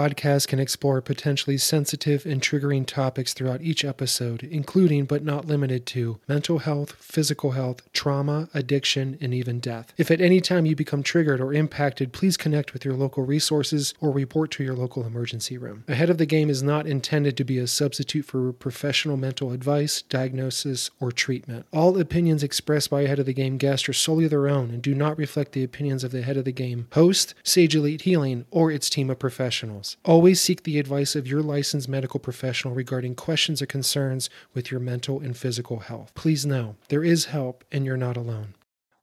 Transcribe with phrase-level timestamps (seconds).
[0.00, 5.84] podcast can explore potentially sensitive and triggering topics throughout each episode, including but not limited
[5.84, 9.92] to mental health, physical health, trauma, addiction, and even death.
[9.98, 13.92] If at any time you become triggered or impacted, please connect with your local resources
[14.00, 15.84] or report to your local emergency room.
[15.86, 20.00] Ahead of the Game is not intended to be a substitute for professional mental advice,
[20.00, 21.66] diagnosis, or treatment.
[21.74, 24.94] All opinions expressed by Ahead of the Game guests are solely their own and do
[24.94, 28.70] not reflect the opinions of the Ahead of the Game host, Sage Elite Healing, or
[28.70, 29.89] its team of professionals.
[30.04, 34.80] Always seek the advice of your licensed medical professional regarding questions or concerns with your
[34.80, 36.12] mental and physical health.
[36.14, 38.54] Please know there is help and you're not alone.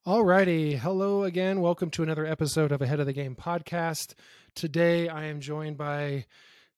[0.05, 1.59] Alrighty, hello again.
[1.59, 4.13] Welcome to another episode of Ahead of the Game podcast.
[4.55, 6.25] Today I am joined by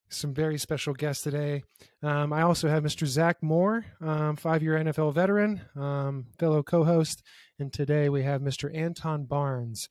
[0.10, 1.64] some very special guests today.
[2.02, 3.06] Um, I also have Mr.
[3.06, 7.22] Zach Moore, um, five-year NFL veteran, um, fellow co-host,
[7.60, 8.76] and today we have Mr.
[8.76, 9.88] Antone Barnes,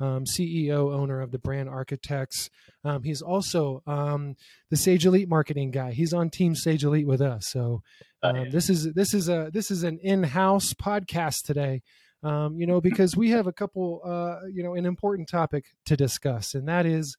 [0.00, 2.50] um, CEO owner of the brand Architects.
[2.84, 4.36] Um, he's also um,
[4.70, 5.92] the Sage Elite marketing guy.
[5.92, 7.46] He's on Team Sage Elite with us.
[7.46, 7.82] So
[8.22, 8.50] um, oh, yeah.
[8.50, 11.82] this is this is a this is an in-house podcast today.
[12.22, 15.96] Um, you know, because we have a couple, uh, you know, an important topic to
[15.96, 17.16] discuss, and that is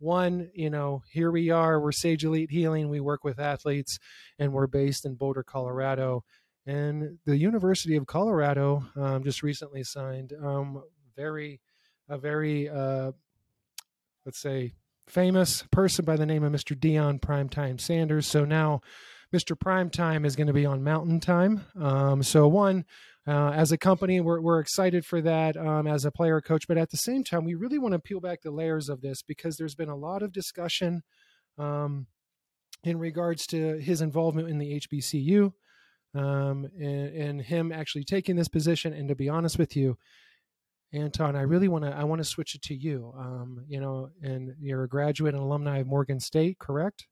[0.00, 3.98] one, you know, here we are, we're Sage Elite Healing, we work with athletes,
[4.38, 6.24] and we're based in Boulder, Colorado.
[6.66, 10.82] And the University of Colorado um, just recently signed um,
[11.16, 11.60] very
[12.10, 13.12] a very uh,
[14.26, 14.74] let's say
[15.06, 16.78] famous person by the name of Mr.
[16.78, 18.26] Deion Primetime Sanders.
[18.26, 18.80] So now
[19.32, 19.56] Mr.
[19.56, 21.64] Primetime is going to be on Mountain Time.
[21.80, 22.84] Um, so one,
[23.26, 26.78] uh, as a company, we're, we're excited for that um, as a player coach, but
[26.78, 29.56] at the same time, we really want to peel back the layers of this because
[29.56, 31.02] there's been a lot of discussion
[31.58, 32.06] um,
[32.82, 35.52] in regards to his involvement in the HBCU
[36.14, 38.92] um, and, and him actually taking this position.
[38.92, 39.96] And to be honest with you,
[40.92, 43.12] Antone, I really want to I want to switch it to you.
[43.16, 47.06] Um, you know, and you're a graduate and alumni of Morgan State, correct?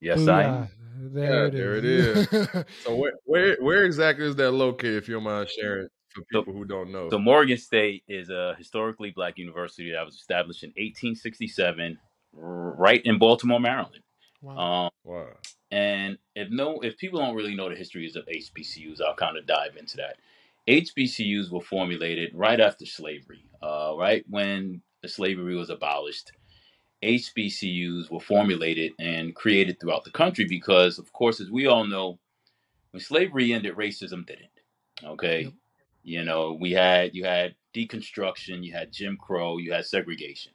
[0.00, 0.68] Yes, Ooh, I am.
[1.00, 2.28] There, yeah, it, there is.
[2.32, 2.64] it is.
[2.84, 4.96] so where, where where exactly is that located?
[4.96, 7.10] If you don't mind sharing for people so, who don't know.
[7.10, 11.98] So Morgan State is a historically black university that was established in 1867,
[12.32, 14.02] right in Baltimore, Maryland.
[14.40, 14.84] Wow.
[14.84, 15.26] Um, wow.
[15.70, 19.46] And if no, if people don't really know the histories of HBCUs, I'll kind of
[19.46, 20.16] dive into that.
[20.68, 26.32] HBCUs were formulated right after slavery, uh, right when the slavery was abolished.
[27.02, 32.18] HBCUs were formulated and created throughout the country because, of course, as we all know,
[32.90, 34.50] when slavery ended, racism didn't.
[35.04, 35.52] Okay, yep.
[36.02, 40.52] you know we had you had deconstruction, you had Jim Crow, you had segregation.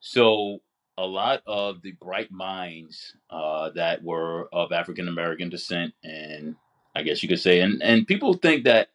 [0.00, 0.60] So
[0.96, 6.54] a lot of the bright minds uh, that were of African American descent, and
[6.94, 8.88] I guess you could say, and and people think that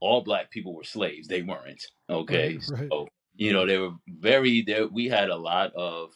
[0.00, 1.28] all black people were slaves.
[1.28, 1.82] They weren't.
[2.08, 2.58] Okay.
[2.70, 2.88] Right, right.
[2.90, 4.88] So, you know, they were very there.
[4.88, 6.12] We had a lot of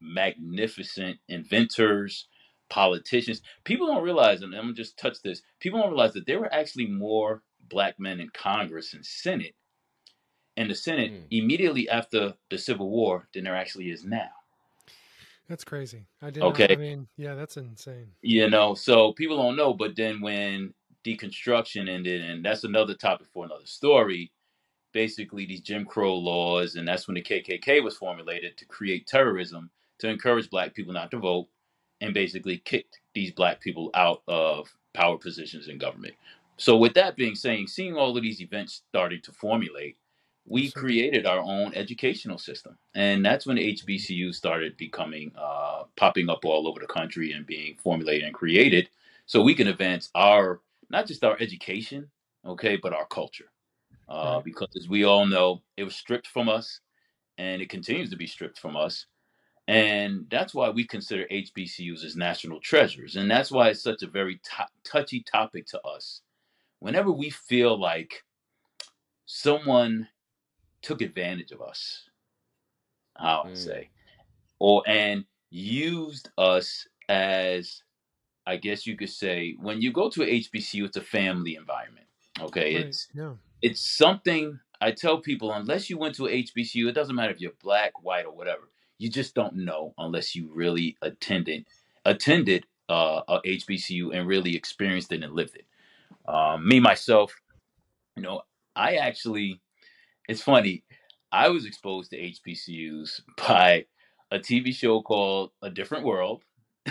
[0.00, 2.26] magnificent inventors,
[2.68, 3.42] politicians.
[3.64, 5.42] People don't realize, and I'm gonna just touch this.
[5.60, 9.54] People don't realize that there were actually more black men in Congress and Senate
[10.56, 11.22] and the Senate mm.
[11.30, 14.28] immediately after the Civil War than there actually is now.
[15.48, 16.06] That's crazy.
[16.22, 16.42] I did.
[16.44, 16.68] Okay.
[16.68, 18.12] Not, I mean, yeah, that's insane.
[18.22, 20.74] You know, so people don't know, but then when
[21.04, 24.32] deconstruction ended, and that's another topic for another story.
[24.92, 29.70] Basically, these Jim Crow laws, and that's when the KKK was formulated to create terrorism
[29.98, 31.48] to encourage black people not to vote,
[32.00, 36.14] and basically kicked these black people out of power positions in government.
[36.56, 39.96] So, with that being saying, seeing all of these events starting to formulate,
[40.46, 46.44] we created our own educational system, and that's when HBCUs started becoming uh, popping up
[46.44, 48.90] all over the country and being formulated and created,
[49.26, 52.10] so we can advance our not just our education,
[52.44, 53.50] okay, but our culture.
[54.08, 54.44] Uh, right.
[54.44, 56.80] Because as we all know, it was stripped from us
[57.38, 59.06] and it continues to be stripped from us.
[59.68, 63.14] And that's why we consider HBCUs as national treasures.
[63.14, 66.22] And that's why it's such a very t- touchy topic to us.
[66.80, 68.24] Whenever we feel like
[69.26, 70.08] someone
[70.82, 72.08] took advantage of us,
[73.16, 73.56] how mm.
[73.56, 73.90] Say,
[74.58, 77.82] or and used us as
[78.46, 82.06] I guess you could say when you go to a HBCU, it's a family environment.
[82.40, 82.86] Okay, right.
[82.86, 83.32] it's yeah.
[83.62, 87.40] it's something I tell people unless you went to a HBCU, it doesn't matter if
[87.40, 88.70] you're black, white, or whatever.
[88.98, 91.66] You just don't know unless you really attended
[92.04, 95.66] attended uh, a HBCU and really experienced it and lived it.
[96.26, 97.34] Um, me myself,
[98.16, 98.42] you know,
[98.74, 99.60] I actually,
[100.28, 100.84] it's funny.
[101.32, 103.86] I was exposed to HBCUs by
[104.30, 106.42] a TV show called A Different World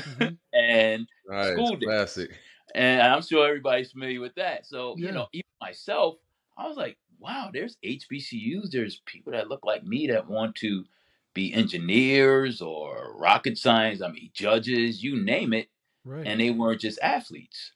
[0.03, 0.33] mm-hmm.
[0.53, 1.07] and
[1.53, 1.87] School Daze.
[1.87, 2.29] Classic.
[2.75, 4.65] And I'm sure everybody's familiar with that.
[4.65, 5.07] So, yeah.
[5.07, 6.15] you know, even myself,
[6.57, 8.69] I was like, wow, there's HBCUs.
[8.71, 10.85] There's people that look like me that want to
[11.33, 14.01] be engineers or rocket science.
[14.01, 15.67] I mean, judges, you name it,
[16.05, 16.25] Right.
[16.25, 17.73] and they weren't just athletes.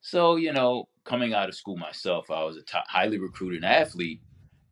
[0.00, 4.20] So you know, coming out of school myself, I was a highly recruited athlete,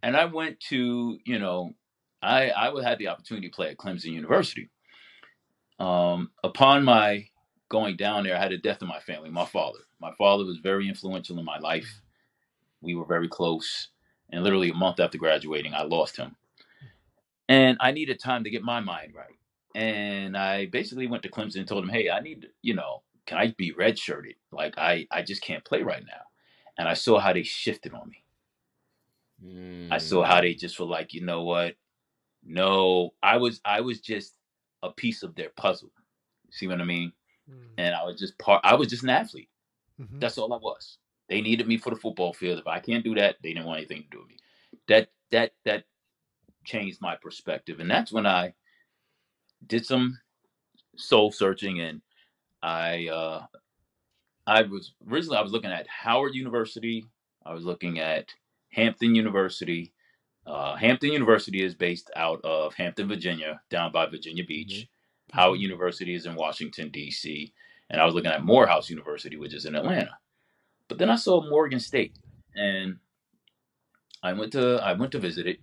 [0.03, 1.75] and I went to you know,
[2.23, 4.71] I I would had the opportunity to play at Clemson University.
[5.81, 7.29] Um, upon my
[7.71, 9.31] going down there, I had a death in my family.
[9.31, 12.03] My father, my father was very influential in my life.
[12.83, 13.89] We were very close,
[14.31, 16.37] and literally a month after graduating, I lost him,
[17.49, 19.39] and I needed time to get my mind right.
[19.75, 23.39] And I basically went to Clemson and told him, "Hey, I need you know." Can
[23.39, 24.37] I be redshirted?
[24.53, 26.23] Like I, I just can't play right now.
[26.79, 28.25] And I saw how they shifted on me.
[29.91, 30.27] I saw Mm.
[30.27, 31.77] how they just were like, you know what?
[32.45, 34.35] No, I was I was just
[34.83, 35.91] a piece of their puzzle.
[36.51, 37.13] See what I mean?
[37.51, 37.69] Mm.
[37.79, 39.49] And I was just part I was just an athlete.
[40.01, 40.21] Mhm.
[40.21, 40.99] That's all I was.
[41.29, 42.59] They needed me for the football field.
[42.59, 44.37] If I can't do that, they didn't want anything to do with me.
[44.89, 45.85] That that that
[46.65, 47.81] changed my perspective.
[47.81, 48.55] And that's when I
[49.67, 50.19] did some
[50.97, 52.03] soul searching and
[52.63, 53.47] I uh
[54.47, 57.07] I was originally I was looking at Howard University.
[57.45, 58.35] I was looking at
[58.71, 59.93] Hampton University.
[60.47, 64.89] Uh, Hampton University is based out of Hampton, Virginia, down by Virginia Beach.
[65.33, 65.63] Howard Mhm.
[65.63, 67.53] University is in Washington D.C.
[67.89, 70.19] And I was looking at Morehouse University, which is in Atlanta.
[70.89, 72.17] But then I saw Morgan State,
[72.55, 72.99] and
[74.23, 75.61] I went to I went to visit it,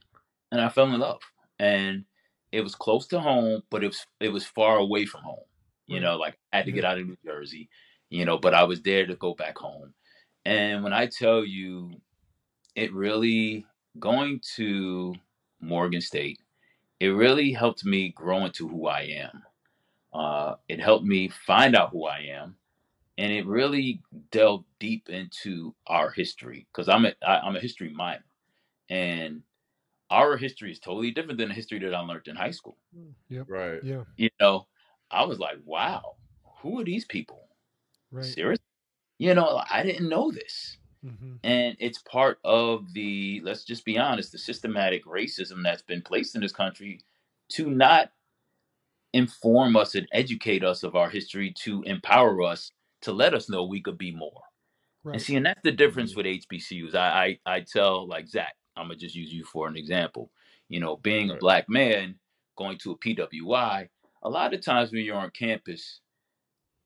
[0.51, 1.21] and I fell in love.
[1.59, 2.05] And
[2.51, 5.45] it was close to home, but it was it was far away from home.
[5.87, 7.69] You know, like I had to get out of New Jersey,
[8.09, 9.93] you know, but I was there to go back home.
[10.45, 12.01] And when I tell you,
[12.75, 13.65] it really
[13.99, 15.15] going to
[15.59, 16.39] Morgan State,
[16.99, 19.43] it really helped me grow into who I am.
[20.13, 22.55] Uh, it helped me find out who I am,
[23.17, 24.01] and it really
[24.31, 28.23] delved deep into our history because I'm a I, I'm a history minor,
[28.89, 29.43] and
[30.09, 32.77] our history is totally different than the history that I learned in high school.
[33.29, 33.45] Yep.
[33.47, 33.83] Right.
[33.83, 34.03] Yeah.
[34.15, 34.67] You know,
[35.11, 36.15] I was like, wow,
[36.61, 37.47] who are these people?
[38.11, 38.25] Right.
[38.25, 38.59] Serious?
[39.17, 40.77] You know, I didn't know this.
[41.03, 46.01] Hmm And it's part of the, let's just be honest, the systematic racism that's been
[46.01, 47.01] placed in this country
[47.53, 48.11] to not
[49.13, 52.71] inform us and educate us of our history, to empower us,
[53.01, 54.41] to let us know we could be more.
[55.13, 55.21] And Right.
[55.21, 56.95] see, and that's the difference with HBCUs.
[56.95, 60.31] I, I, I tell like Zach, I'm gonna just use you for an example.
[60.69, 62.15] You know, being a black man
[62.57, 63.89] going to a PWI,
[64.23, 66.01] a lot of times when you're on campus,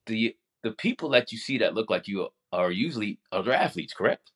[0.07, 4.31] the the people that you see that look like you are usually other athletes, correct?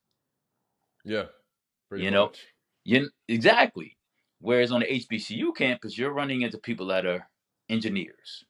[1.03, 1.25] Yeah.
[1.95, 2.31] You know.
[2.83, 3.97] You exactly.
[4.39, 7.27] Whereas on the HBCU campus, you're running into people that are
[7.69, 8.45] engineers,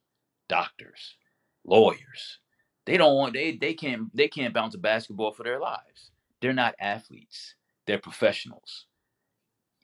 [0.50, 1.16] doctors,
[1.64, 2.40] lawyers.
[2.86, 6.12] They don't want they they can't they can't bounce a basketball for their lives.
[6.42, 7.56] They're not athletes.
[7.88, 8.86] They're professionals.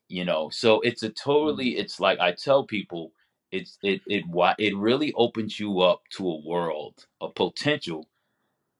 [0.08, 1.80] You know, so it's a totally mm.
[1.80, 3.14] it's like I tell people
[3.52, 8.08] it's it it why it really opens you up to a world of potential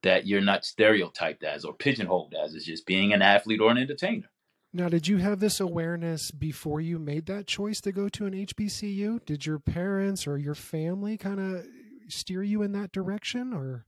[0.04, 3.78] that you're not stereotyped as or pigeonholed as as just being an athlete or an
[3.78, 4.30] entertainer.
[4.74, 8.34] Now, did you have this awareness before you made that choice to go to an
[8.34, 9.26] HBCU?
[9.26, 11.66] Did your parents or your family kind of
[12.08, 13.86] steer you in that direction, or?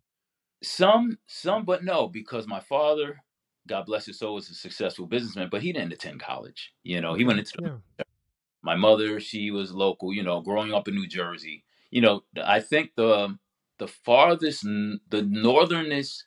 [0.62, 3.22] Some, some, but no, because my father,
[3.68, 6.74] God bless his soul, was a successful businessman, but he didn't attend college.
[6.84, 7.64] You know, he went into the,
[7.98, 8.04] Yeah.
[8.62, 9.20] my mother.
[9.22, 10.14] She was local.
[10.14, 11.64] You know, growing up in New Jersey.
[11.92, 13.38] You know, I think the
[13.84, 16.24] the farthest, n- the northernest,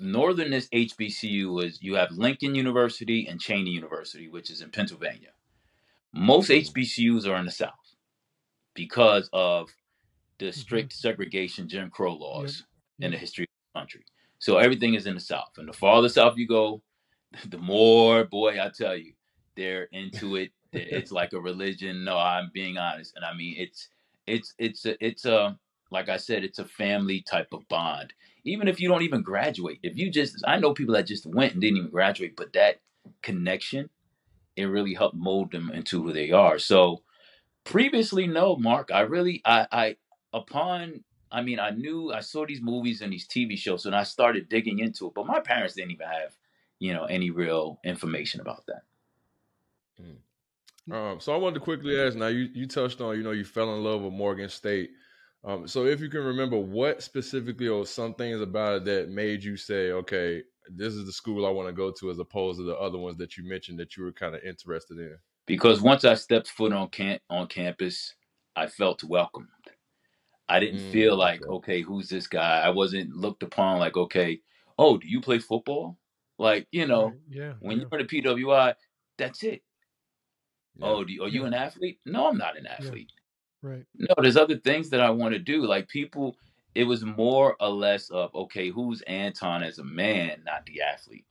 [0.00, 5.28] northernest HBCU was you have Lincoln University and Cheyney University, which is in Pennsylvania.
[6.12, 6.54] Most hmm.
[6.54, 7.94] HBCUs are in the South
[8.74, 9.70] because of
[10.40, 10.60] the mm-hmm.
[10.60, 12.64] strict segregation Jim Crow laws
[12.98, 13.20] in the Yep.
[13.20, 14.04] history of the country.
[14.40, 15.52] So everything is in the South.
[15.56, 16.82] And the farther south you go,
[17.48, 19.12] the more, boy, I tell you,
[19.54, 20.50] they're into it.
[20.72, 22.02] It's like a religion.
[22.02, 23.12] No, I'm being honest.
[23.14, 23.88] And I mean, it's,
[24.26, 25.56] it's, it's, a, it's a,
[25.92, 28.12] like I said, it's a family type of bond.
[28.44, 31.52] Even if you don't even graduate, if you just, I know people that just went
[31.52, 32.80] and didn't even graduate, but that
[33.22, 33.88] connection,
[34.56, 36.58] it really helped mold them into who they are.
[36.58, 37.02] So
[37.64, 39.96] previously, no, Mark, I really, I, I,
[40.32, 44.02] upon I mean, I knew I saw these movies and these TV shows, and I
[44.02, 45.14] started digging into it.
[45.14, 46.36] But my parents didn't even have,
[46.78, 48.82] you know, any real information about that.
[50.90, 52.16] Um, so I wanted to quickly ask.
[52.16, 54.90] Now you you touched on you know you fell in love with Morgan State.
[55.44, 59.42] Um, so if you can remember, what specifically or some things about it that made
[59.42, 62.64] you say, okay, this is the school I want to go to, as opposed to
[62.64, 65.18] the other ones that you mentioned that you were kind of interested in.
[65.46, 68.14] Because once I stepped foot on camp on campus,
[68.56, 69.48] I felt welcomed.
[70.48, 71.48] I didn't Mm, feel like, okay.
[71.48, 72.60] okay, who's this guy?
[72.60, 74.40] I wasn't looked upon like, okay,
[74.78, 75.98] oh, do you play football?
[76.38, 77.20] Like, you know, Right.
[77.28, 77.54] Yeah.
[77.60, 77.84] when yeah.
[77.90, 78.74] you're in a PWI,
[79.18, 79.62] that's it.
[80.74, 80.98] Yeah.
[80.98, 82.00] Oh, do you, are you an athlete?
[82.04, 82.96] No, I'm not an Yeah.
[82.96, 83.10] athlete.
[83.62, 83.84] Right.
[83.96, 85.64] No, there's other things that I want to do.
[85.66, 86.36] Like people,
[86.74, 91.26] it was more or less of okay, who's Antone as a man, not the athlete,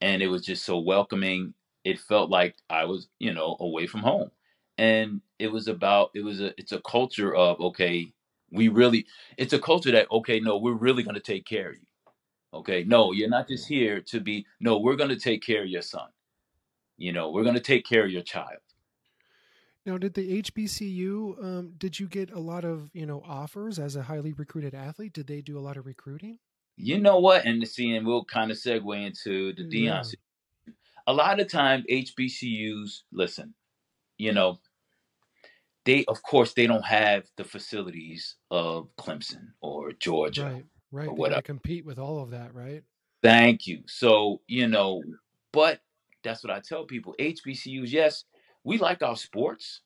[0.00, 1.54] and it was just so welcoming.
[1.84, 4.30] It felt like I was, you know, away from home,
[4.78, 8.12] and it was about it was a it's a culture of okay,
[8.52, 9.06] we really
[9.38, 11.82] it's a culture that okay, no, we're really going to take care of you.
[12.54, 14.46] Okay, no, you're not just here to be.
[14.60, 16.08] No, we're going to take care of your son.
[16.98, 18.58] You know, we're going to take care of your child.
[19.86, 21.42] Now, did the HBCU?
[21.42, 25.12] Um, did you get a lot of you know offers as a highly recruited athlete?
[25.12, 26.38] Did they do a lot of recruiting?
[26.76, 27.46] You know what?
[27.46, 30.12] And see, and we'll kind of segue into the Deion.
[30.12, 30.72] Yeah.
[31.06, 33.54] A lot of time, HBCUs listen.
[34.18, 34.58] You know,
[35.84, 40.44] they of course they don't have the facilities of Clemson or Georgia.
[40.44, 40.66] Right.
[40.90, 41.02] Right.
[41.04, 41.42] They got whatever.
[41.42, 42.82] compete with all of that, right?
[43.22, 43.82] Thank you.
[43.86, 45.02] So, you know,
[45.52, 45.80] but
[46.22, 47.14] that's what I tell people.
[47.18, 48.24] HBCUs, yes,
[48.66, 49.80] we like our sports,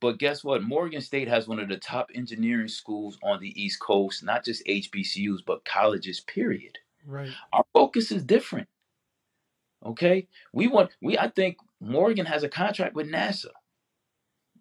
[0.00, 0.62] but guess what?
[0.62, 4.64] Morgan State has one of the top engineering schools on the East Coast, not just
[4.66, 6.78] HBCUs, but colleges, period.
[7.06, 7.30] Right.
[7.52, 8.68] Our focus is different.
[9.84, 10.26] Okay?
[10.54, 13.52] We want we I think Morgan has a contract with NASA.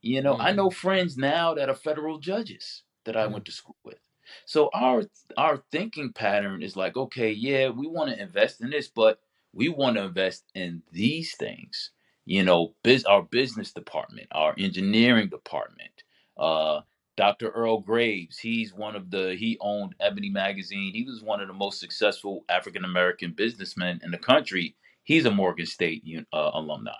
[0.01, 0.73] You know, I know mm.
[0.73, 3.27] friends now that are federal judges that I Yeah.
[3.27, 3.45] went mm.
[3.45, 3.99] to school with.
[4.45, 5.03] So our
[5.37, 9.21] our thinking pattern is like, okay, yeah, we want to invest in this, but
[9.53, 11.91] we want to invest in these things.
[12.25, 16.03] You know, biz, our business department, our engineering department.
[16.37, 16.81] Uh,
[17.17, 17.49] Dr.
[17.49, 20.93] Earl Graves, he's one of the he owned Ebony magazine.
[20.93, 24.75] He was one of the most successful African American businessmen in the country.
[25.03, 26.93] He's a Morgan State un- uh, alumni.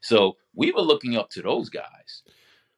[0.00, 2.22] So we were looking up to those guys.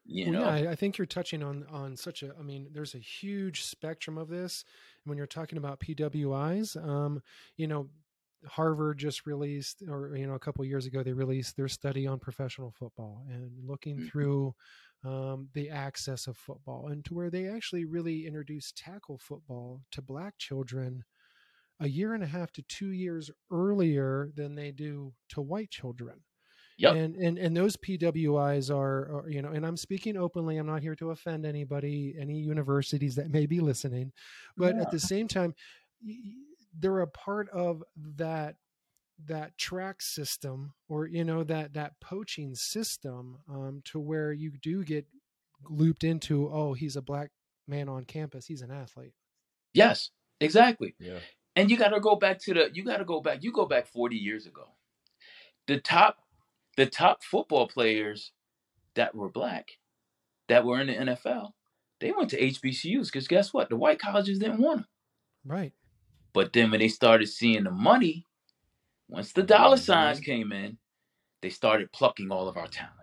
[0.06, 2.34] You Well, know, yeah, I, I think you're touching on on such a.
[2.38, 4.64] I mean, there's a huge spectrum of this.
[5.04, 7.22] When you're talking about PWIs, um,
[7.56, 7.88] you know,
[8.46, 12.18] Harvard just released, or you know, a couple years ago, they released their study on
[12.18, 14.00] professional football and looking Mhm.
[14.00, 14.54] through
[15.04, 20.02] um, the access of football, and to where they actually really introduced tackle football to
[20.02, 21.04] Black children
[21.80, 26.22] a year and a half to two years earlier than they do to white children
[26.76, 26.96] Yep.
[26.96, 30.82] and and and those PWIs are, are you know and I'm speaking openly I'm not
[30.82, 34.12] here to offend anybody any universities that may be listening
[34.58, 34.80] but Yeah.
[34.80, 35.54] at the same time
[36.78, 38.56] they're a part of that
[39.26, 44.82] that track system or you know that that poaching system um, to where you do
[44.82, 45.06] get
[45.68, 47.30] looped into oh he's a black
[47.68, 49.12] man on campus he's an athlete
[49.74, 50.10] yes,
[50.40, 50.94] exactly.
[50.98, 51.18] Yeah.
[51.56, 53.42] And you got to go back to the you got to go back.
[53.42, 54.68] You go back 40 years ago.
[55.66, 56.18] The top
[56.76, 58.32] the top football players
[58.94, 59.68] that were black
[60.48, 61.50] that were in the NFL,
[62.00, 63.68] they went to HBCUs because guess what?
[63.68, 64.86] The white colleges didn't want them.
[65.44, 65.72] right
[66.32, 68.26] But then when they started seeing the money,
[69.08, 69.84] once the dollar Mhm.
[69.84, 70.78] signs came in,
[71.42, 72.94] they started plucking all of our talent.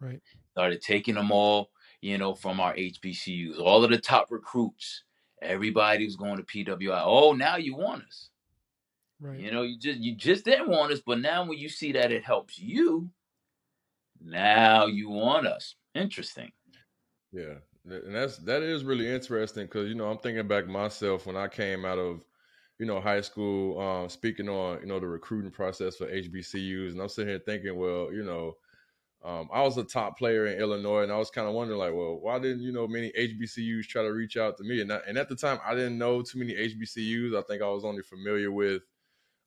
[0.00, 1.70] right Started taking them all,
[2.00, 5.04] you know, from our HBCUs, all of the top recruits.
[5.42, 7.02] Everybody was going to PWI.
[7.04, 8.30] Oh, now you want us.
[9.20, 11.92] right You know, you just you just didn't want us, but now when you see
[11.92, 13.10] that it helps you,
[14.20, 15.76] now you want us.
[15.94, 16.52] Interesting.
[17.32, 21.36] Yeah, and that's that is really interesting because you know I'm thinking back myself when
[21.36, 22.22] I came out of
[22.78, 27.00] you know high school, um, speaking on you know the recruiting process for HBCUs, and
[27.00, 28.56] I'm sitting here thinking, well, you know,
[29.24, 31.94] um, I was a top player in Illinois, and I was kind of wondering like,
[31.94, 34.80] well, why didn't you know many HBCUs try to reach out to me?
[34.80, 37.38] And I, and at the time, I didn't know too many HBCUs.
[37.38, 38.82] I think I was only familiar with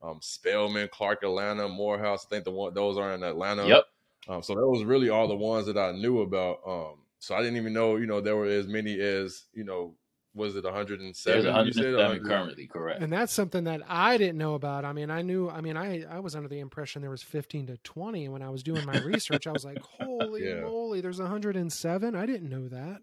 [0.02, 2.26] um, Spelman, Clark, Atlanta, Morehouse.
[2.26, 3.68] I think the one those are in Atlanta.
[3.68, 3.84] Yep.
[4.30, 6.60] Um, so that was really all the ones that I knew about.
[6.66, 9.96] Um, so I didn't even know, you know, there were as many as, you know,
[10.38, 11.44] was it 107?
[11.44, 13.02] There's you said 107 currently, correct.
[13.02, 14.86] and that's something that I didn't know about.
[14.86, 15.50] I mean, I knew.
[15.50, 18.42] I mean, I I was under the impression there was 15 to 20, and when
[18.42, 20.62] I was doing my research, I was like, "Holy Yeah.
[20.62, 23.02] moly, there's 107!" I didn't know that.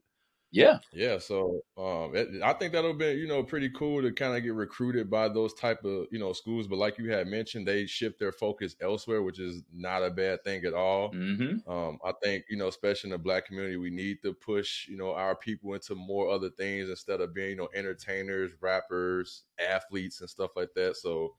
[0.55, 0.79] Yeah.
[0.93, 4.45] Yeah, so um, it, I think that'll be you know pretty cool to kind of
[4.45, 6.69] get recruited by those type of you know schools.
[6.69, 10.45] But like you had mentioned, they shift their focus elsewhere, which is not a bad
[10.45, 11.13] thing at all.
[11.13, 11.69] Mm-hmm.
[11.69, 14.97] Um, I think you know, especially in the black community, we need to push you
[14.97, 20.21] know our people into more other things instead of being you know entertainers, rappers, athletes,
[20.21, 20.97] and stuff like that.
[20.97, 21.35] So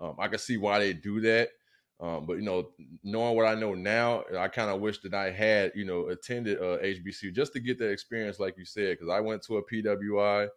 [0.00, 1.50] um, I can see why they do that.
[2.00, 2.70] Um, but you know,
[3.02, 6.58] knowing what I know now, I kind of wish that I had you know attended
[6.58, 9.64] uh, HBCU just to get that experience, like you said, because I went to a
[9.64, 10.48] PWI.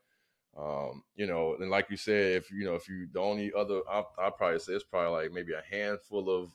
[0.57, 3.81] Um, you know, and like you said, if you know, if you the only other,
[3.89, 6.49] I I probably say it's probably like maybe a handful of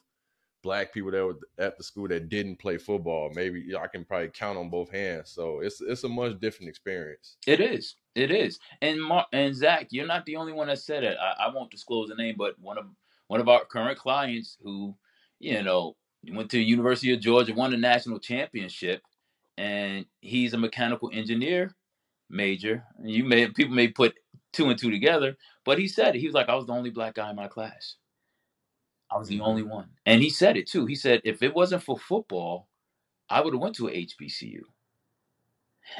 [0.62, 3.30] black people that were at the school that didn't play football.
[3.34, 5.30] Maybe you know, I can probably count on both hands.
[5.30, 7.36] So it's it's a much different experience.
[7.46, 7.96] It is.
[8.14, 8.58] It is.
[8.80, 11.16] And Mar- and Zach, you're not the only one that said it.
[11.20, 12.86] I, I won't disclose the name, but one of
[13.32, 14.94] one of our current clients who,
[15.40, 15.96] you know,
[16.32, 19.00] went to the University of Georgia, won the national championship,
[19.56, 21.74] and he's a mechanical engineer
[22.30, 22.84] major.
[23.02, 24.16] You may people may put
[24.52, 26.20] two and two together, but he said it.
[26.20, 27.96] He was like, I was the only black guy in my class.
[29.10, 29.46] I was the Mm-hmm.
[29.46, 30.86] only one, and he said it too.
[30.86, 32.68] He said, if it wasn't for football,
[33.30, 34.62] I would have went to a HBCU.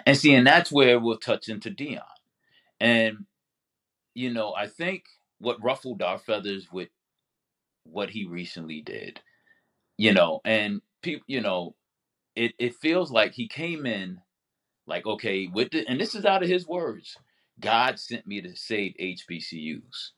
[0.06, 2.02] And see, and that's where we'll touch into Deion.
[2.80, 3.26] And
[4.14, 5.04] you know, I think
[5.40, 6.90] what ruffled our feathers with
[7.84, 9.20] what he recently did,
[9.98, 11.76] you know, and people, you know,
[12.36, 14.20] it it feels like he came in
[14.86, 17.16] like, okay, with the, and this is out of his words.
[17.60, 20.10] God sent me to save HBCUs.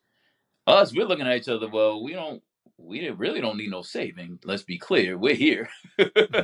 [0.67, 1.69] Us, we're looking at each other.
[1.69, 2.43] Well, we don't,
[2.79, 4.41] we really don't need no saving.
[4.45, 5.69] Let's be clear, we're here.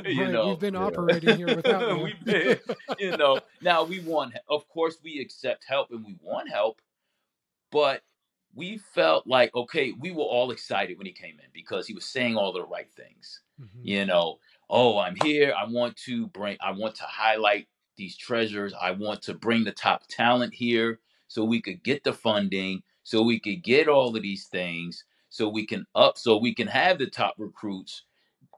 [0.05, 0.87] you right, know, we've been Yeah.
[0.87, 1.99] operating here without you.
[1.99, 2.59] We've been,
[2.97, 3.43] you know.
[3.61, 6.81] Now we want, of course, we accept help and we want help,
[7.71, 8.03] but
[8.55, 12.05] we felt like okay, we were all excited when he came in because he was
[12.05, 13.41] saying all the right things.
[13.59, 13.67] Mhm.
[13.83, 14.39] You know,
[14.69, 15.53] oh, I'm here.
[15.57, 16.57] I want to bring.
[16.61, 17.67] I want to highlight
[17.97, 18.73] these treasures.
[18.79, 23.21] I want to bring the top talent here so we could get the funding, so
[23.21, 26.97] we could get all of these things, so we can up, so we can have
[26.99, 28.03] the top recruits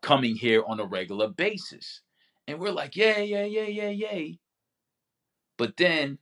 [0.02, 2.02] coming here on a regular basis.
[2.48, 4.36] And we're like, yeah yeah yeah yeah yeah
[5.58, 6.20] But then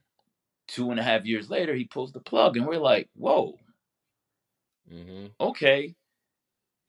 [0.72, 3.60] two and a half years later, he pulls the plug, and we're like, whoa,
[4.94, 5.28] Mm-hmm.
[5.40, 5.96] okay.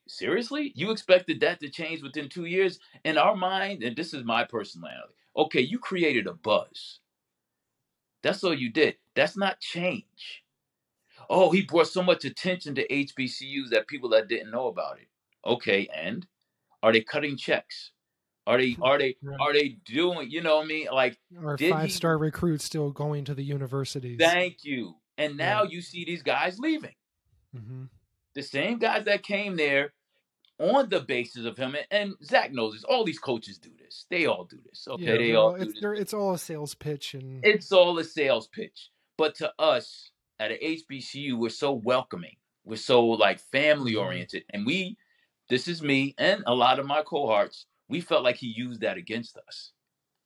[0.08, 0.72] Seriously?
[0.76, 2.80] You expected that to change within two years?
[3.04, 7.00] In our mind, and this is my personality, okay, you created a buzz.
[8.22, 8.96] That's all you did.
[9.16, 10.44] That's not change.
[11.30, 15.08] Oh, he brought so much attention to HBCUs that people that didn't know about it.
[15.46, 16.26] Okay, and
[16.82, 17.92] are they cutting checks?
[18.46, 20.88] Are they are they are they doing, you know what I mean?
[20.92, 21.18] Like
[21.58, 24.18] he- five star recruits still going to the universities.
[24.18, 24.96] Thank you.
[25.18, 25.70] And now Yeah.
[25.70, 26.94] you see these guys leaving.
[27.54, 27.84] hmm
[28.34, 29.92] The same guys that came there
[30.58, 31.74] on the basis of him.
[31.76, 32.84] And, and Zach knows this.
[32.84, 34.06] All these coaches do this.
[34.10, 34.86] They all do this.
[34.88, 35.04] Okay.
[35.04, 36.00] Yeah, they all it's, this.
[36.00, 38.90] it's all a sales pitch, and It's all a sales pitch.
[39.18, 42.36] But to us at a HBCU, we're so welcoming.
[42.64, 44.44] We're so like family oriented.
[44.50, 44.96] And we,
[45.48, 48.96] this is me and a lot of my cohorts, we felt like he used that
[48.96, 49.72] against us.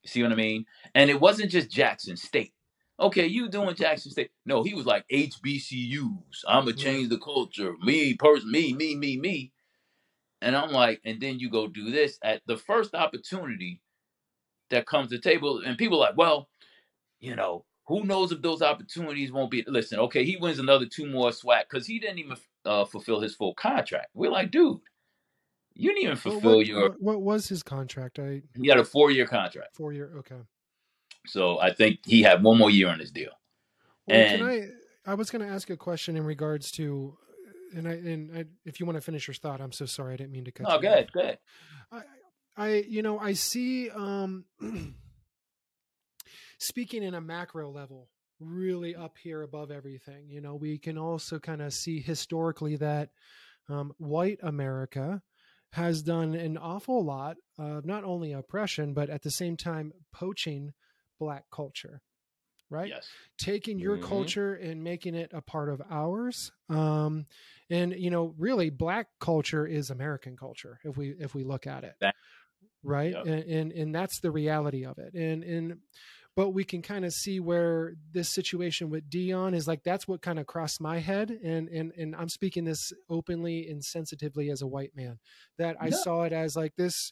[0.01, 0.65] You see what I mean?
[0.95, 2.53] And it wasn't just Jackson State.
[2.97, 4.31] Okay, you doing Jackson State.
[4.45, 6.45] No, he was like HBCUs.
[6.47, 7.73] I'ma change the culture.
[7.83, 9.51] Me, person, me, me, me, me.
[10.41, 13.81] And I'm like, and then you go do this at the first opportunity
[14.69, 16.47] that comes to the table, and people are like, well,
[17.19, 19.65] you know, who knows if those opportunities won't be?
[19.67, 23.35] Listen, okay, he wins another two more SWAC because he didn't even uh, fulfill his
[23.35, 24.07] full contract.
[24.13, 24.79] We're like, dude,
[25.77, 26.81] you didn't even fulfill what, your.
[26.91, 28.19] what, what was his contract?
[28.19, 30.11] I He had a four year contract, four year.
[30.19, 30.41] Okay.
[31.27, 33.31] so I think he had one more year on his deal.
[34.07, 34.67] Well, And- can I?
[35.09, 37.17] I was going to ask a question in regards to,
[37.73, 40.17] and I and I, if you want to finish your thought, I'm so sorry, I
[40.17, 40.67] didn't mean to cut.
[40.67, 40.93] No, you go off.
[40.93, 41.37] ahead, go ahead.
[41.91, 42.01] I,
[42.57, 43.89] I, you know, I see.
[43.89, 44.43] um
[46.59, 48.09] Speaking in a macro level,
[48.39, 50.27] really up here above everything.
[50.29, 53.09] You know, we can also kind of see historically that
[53.69, 55.21] um, white America
[55.77, 60.73] has done an awful lot of not only oppression, but at the same time poaching
[61.19, 62.01] black culture.
[62.69, 64.01] Right Yes, taking your Mhm.
[64.01, 67.25] culture and making it a part of ours um
[67.69, 71.85] and you know really black culture is american culture if we if we look at
[71.85, 72.15] it That-
[72.83, 73.25] right Yep.
[73.25, 75.77] and, and and that's the reality of it and and
[76.37, 80.21] but we can kind of see where this situation with deion is like that's what
[80.21, 84.61] kind of crossed my head and and and i'm speaking this openly and sensitively as
[84.61, 85.17] a white man
[85.57, 85.95] that i Yeah.
[85.95, 87.11] saw it as like this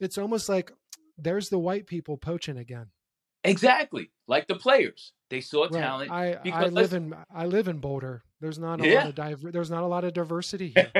[0.00, 0.72] it's almost like
[1.16, 2.86] there's the white people poaching again
[3.44, 4.10] exactly.
[4.26, 5.80] Like the players, they saw Right.
[5.82, 6.10] talent.
[6.10, 8.24] I, I live in I live in Boulder.
[8.40, 8.98] There's not a Yeah.
[8.98, 10.92] lot of diver, there's not a lot of diversity here.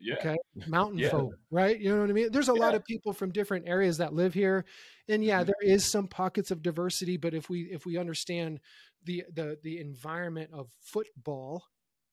[0.00, 1.10] Yeah, Okay, mountain Yeah.
[1.10, 1.78] folk, right?
[1.78, 2.32] You know what I mean?
[2.32, 4.64] There's a lot of people from different areas that live here,
[5.08, 5.46] and yeah, Mhm.
[5.46, 7.16] there is some pockets of diversity.
[7.16, 8.60] But if we if we understand
[9.04, 11.64] the the the environment of football,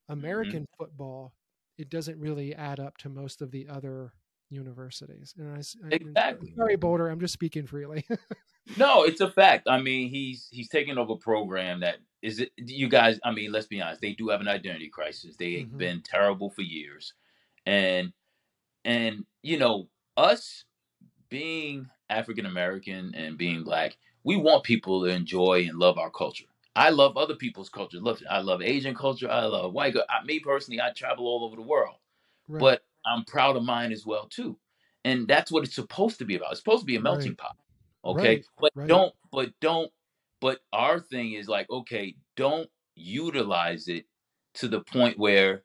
[0.09, 0.19] Mm-hmm.
[0.19, 1.33] American football,
[1.79, 4.13] it doesn't really add up to most of the other
[4.51, 5.33] universities.
[5.37, 6.53] And I, Exactly.
[6.55, 8.05] sorry, Boulder, I'm just speaking freely.
[8.77, 9.67] No, it's a fact.
[9.67, 13.51] I mean, he's he's taking over a program that is it you guys, I mean,
[13.51, 15.35] let's be honest, they do have an identity crisis.
[15.37, 15.77] They've Mhm.
[15.77, 17.13] been terrible for years.
[17.65, 18.13] And
[18.85, 20.65] and you know, us
[21.29, 26.45] being African American and being black, we want people to enjoy and love our culture.
[26.75, 27.99] I love other people's culture.
[27.99, 29.29] Love I love Asian culture.
[29.29, 29.93] I love white.
[29.93, 31.97] cul- I, me personally, I travel all over the world
[32.47, 32.59] Right.
[32.59, 34.59] but I'm proud of mine as well too.
[35.03, 36.51] And that's what it's supposed to be about.
[36.51, 37.37] It's supposed to be a melting Right.
[37.37, 37.55] pot.
[38.03, 38.41] Okay.
[38.41, 39.91] Right, But don't but don't
[40.41, 44.05] but our thing is like, okay, don't utilize it
[44.55, 45.63] to the point where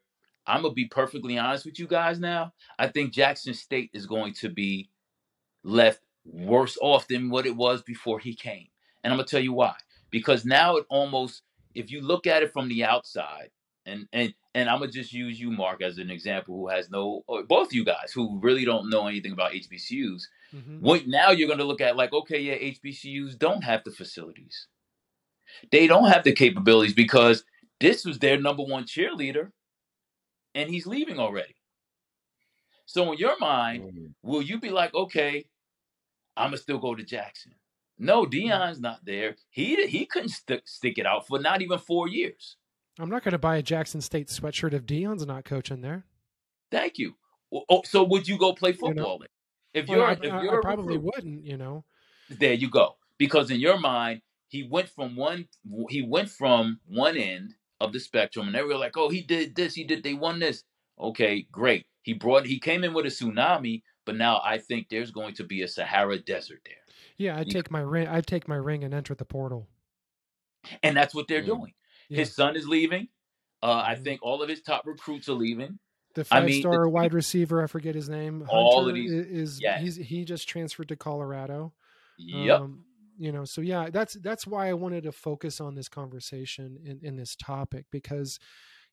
[0.51, 2.53] I'm gonna be perfectly honest with you guys now.
[2.79, 4.91] I think Jackson State is going to be
[5.63, 8.67] left worse off than what it was before he came.
[9.03, 9.75] And I'm gonna tell you why.
[10.11, 11.43] Because now it almost,
[11.75, 13.51] if you look at it from the outside,
[13.87, 17.23] and and and I'm gonna just use you, Mark, as an example, who has no,
[17.27, 20.23] or both you guys who really don't know anything about HBCUs.
[20.55, 20.81] Mhm.
[20.81, 24.67] What now you're gonna look at like, okay, yeah, HBCUs don't have the facilities,
[25.71, 27.45] they don't have the capabilities because
[27.79, 29.53] this was their number one cheerleader,
[30.55, 31.57] and he's leaving already.
[32.87, 34.15] So in your mind, Mhm.
[34.23, 35.47] will you be like, okay,
[36.37, 37.55] I'm gonna still go to Jackson?
[37.99, 39.37] No, Deion's not there.
[39.51, 42.57] He he couldn't stick stick it out for not even four years.
[42.99, 46.05] I'm not going to buy a Jackson State sweatshirt if Deion's not coaching there.
[46.71, 47.17] Thank you.
[47.53, 49.29] Oh, so would you go play You know, football then?
[49.73, 51.85] If Well, you're I, if you're I a probably recruit, wouldn't, you know.
[52.29, 52.97] there you go.
[53.19, 55.49] Because in your mind, he went from one
[55.89, 59.55] he went from one end of the spectrum, and they were like, "Oh, he did
[59.55, 60.65] this, he did, they won this."
[60.99, 61.87] Okay, great.
[62.03, 65.45] He brought he came in with a tsunami, but now I think there's going to
[65.45, 66.75] be a Sahara desert there,
[67.17, 68.07] Yeah, I'd take my ring.
[68.09, 69.69] I'd take my ring and enter the portal.
[70.83, 71.47] and that's what they're Mm.
[71.47, 71.75] doing.
[72.11, 72.19] Yeah.
[72.19, 73.09] His son is leaving.
[73.63, 74.05] Uh, I Mhm.
[74.05, 75.79] think all of his top recruits are leaving.
[76.15, 78.45] The I five mean, star wide receiver, I forget his name.
[78.49, 79.79] All of these- i- is yeah.
[79.81, 81.73] he's he just transferred to Colorado.
[82.19, 82.61] Yep.
[82.61, 82.85] Um,
[83.21, 87.01] you know, so yeah, that's that's why I wanted to focus on this conversation in,
[87.03, 88.39] in this topic because,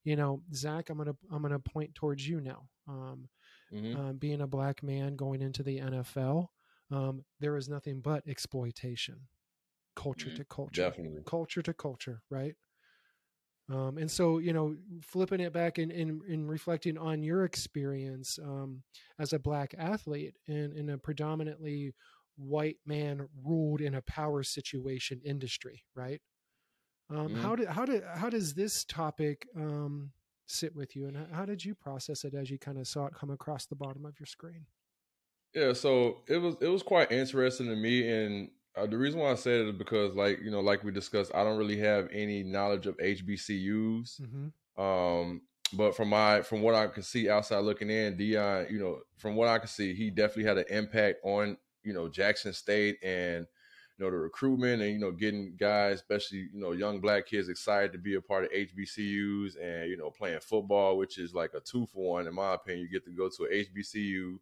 [0.04, 2.68] you know, Zach, I'm gonna I'm gonna point towards you now.
[2.88, 3.28] Um,
[3.70, 4.00] Mhm.
[4.00, 6.52] um, being a black man going into the NFL,
[6.90, 9.28] um, there is nothing but exploitation,
[9.96, 10.36] culture Mhm.
[10.36, 11.24] to culture, Definitely.
[11.26, 12.56] culture to culture, right?
[13.70, 18.38] Um, and so, you know, flipping it back and, and, and reflecting on your experience
[18.42, 18.82] um,
[19.18, 21.94] as a black athlete in, in a predominantly
[22.38, 26.22] white man ruled in a power situation industry, right?
[27.10, 27.36] Um, Mhm.
[27.40, 30.12] How did how did how does this topic um,
[30.46, 33.14] sit with you, and how- did you process it as you kind of saw it
[33.14, 34.66] come across the bottom of your screen?
[35.54, 39.32] Yeah, so it was it was quite interesting to me, and uh, the reason why
[39.32, 42.08] I said it is because, like you know, like we discussed, I don't really have
[42.12, 44.20] any knowledge of HBCUs.
[44.20, 44.80] Mm-hmm.
[44.80, 49.00] Um, but from my from what I can see outside looking in, Deion, you know,
[49.16, 52.98] from what I can see, he definitely had an impact on you know Jackson State
[53.02, 53.46] and
[53.98, 57.48] you know the recruitment and you know getting guys, especially you know young black kids,
[57.48, 61.52] excited to be a part of HBCUs and you know playing football, which is like
[61.54, 62.82] a two for one in my opinion.
[62.84, 64.38] You get to go to a HBCU,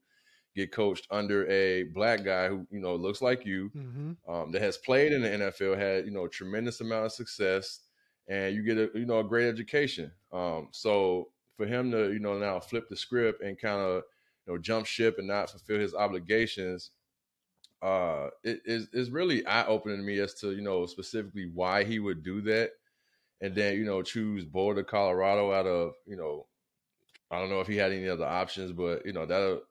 [0.55, 4.31] get coached under a black guy who you know looks like you, Mm-hmm.
[4.33, 7.81] um, that has played in the NFL, had you know a tremendous amount of success,
[8.29, 10.11] and you get a you know a great education.
[10.33, 14.03] Um, so for him to you know now flip the script and kind of
[14.47, 16.91] you know jump ship and not fulfill his obligations,
[17.83, 21.85] uh, it is is really eye opening to me as to you know specifically why
[21.85, 22.73] he would do that,
[23.41, 26.47] and then you know choose Boulder, Colorado out of you know
[27.31, 29.63] I don't know if he had any other options, but you know that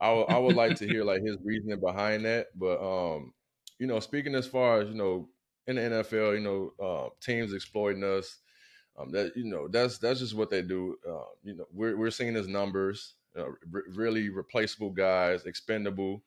[0.00, 2.48] I would- I would like to hear like his reasoning behind that.
[2.58, 3.34] But um,
[3.78, 5.28] you know, speaking as far as you know
[5.66, 8.38] in the NFL, you know, uh, teams exploiting us.
[8.98, 10.96] Um, that you know, that's that's just what they do.
[11.08, 16.22] Uh, you know, we're we're seeing his numbers, uh, re- really replaceable guys, expendable.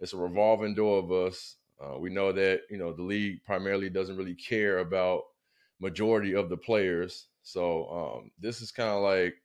[0.00, 1.56] It's a revolving door of us.
[1.80, 5.22] Uh, we know that you know the league primarily doesn't really care about
[5.80, 7.28] majority of the players.
[7.42, 9.36] So um, this is kind of like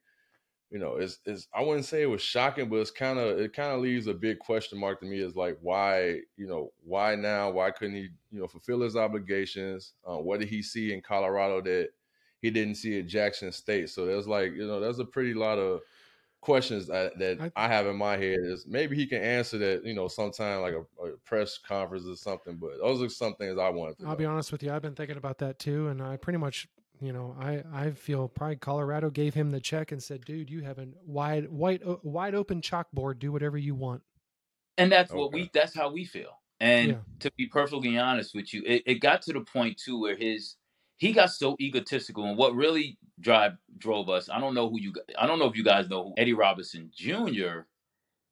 [0.72, 3.54] you know, it's, it's I wouldn't say it was shocking, but it's kind of it
[3.54, 5.20] kind of leaves a big question mark to me.
[5.20, 7.52] Is like why you know why now?
[7.52, 9.94] Why couldn't he you know fulfill his obligations?
[10.06, 11.90] Uh, what did he see in Colorado that
[12.42, 13.90] he didn't see at Jackson State?
[13.90, 15.82] So there's like you know there's a pretty lot of
[16.46, 18.38] questions that, that I- I, have in my head.
[18.42, 22.16] Is maybe he can answer that you know sometime like a, a press conference or
[22.16, 22.58] something.
[22.58, 24.16] But those are some things I wanted to I'll know.
[24.18, 24.72] be honest with you.
[24.72, 26.68] I've been thinking about that too, and I pretty much,
[27.02, 30.62] you know, I I feel probably Colorado gave him the check and said, "Dude, you
[30.62, 33.20] have a wide, white, wide open chalkboard.
[33.20, 34.04] Do whatever you want."
[34.78, 36.98] and that's what we that's how we feel and Yeah.
[37.22, 40.58] to be perfectly honest with you it, it got to the point too where his
[40.98, 44.94] he got so egotistical and what really drive drove us i don't know who you
[45.18, 47.60] i don't know if you guys know who eddie robinson jr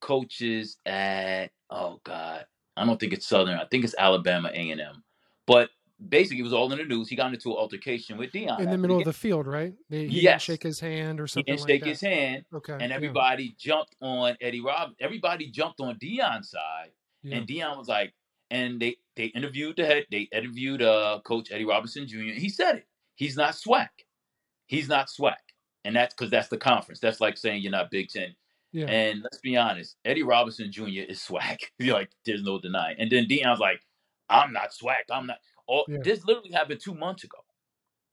[0.01, 2.45] coaches at oh god
[2.75, 5.03] i don't think it's southern i think it's alabama a&m
[5.47, 5.69] but
[6.09, 8.69] basically it was all in the news he got into an altercation with deion In
[8.69, 9.73] the middle of the field, right?
[9.89, 10.41] They, he didn't Yes.
[10.41, 11.87] shake his hand or he something didn't like shake that.
[11.89, 16.91] his hand Okay, and yeah, everybody jumped on eddie rob everybody jumped on deion's side
[17.21, 17.37] yeah.
[17.37, 18.13] and Deion was like,
[18.51, 22.17] and they they interviewed the head, they interviewed uh Coach Eddie Robinson Jr.
[22.33, 22.87] He said it.
[23.15, 23.87] He's not SWAC.
[24.67, 25.35] He's not SWAC,
[25.85, 26.99] and that's because that's the conference.
[26.99, 28.35] That's like saying you're not Big Ten.
[28.71, 28.85] yeah.
[28.85, 30.87] And let's be honest, Eddie Robinson Jr.
[31.07, 31.57] is SWAC.
[31.79, 32.95] You're like, there's no denying.
[32.97, 33.81] And then Deion's like,
[34.29, 35.03] I'm not SWAC.
[35.11, 35.37] I'm not.
[35.69, 35.99] Oh, Yeah.
[36.03, 37.37] this literally happened two months ago.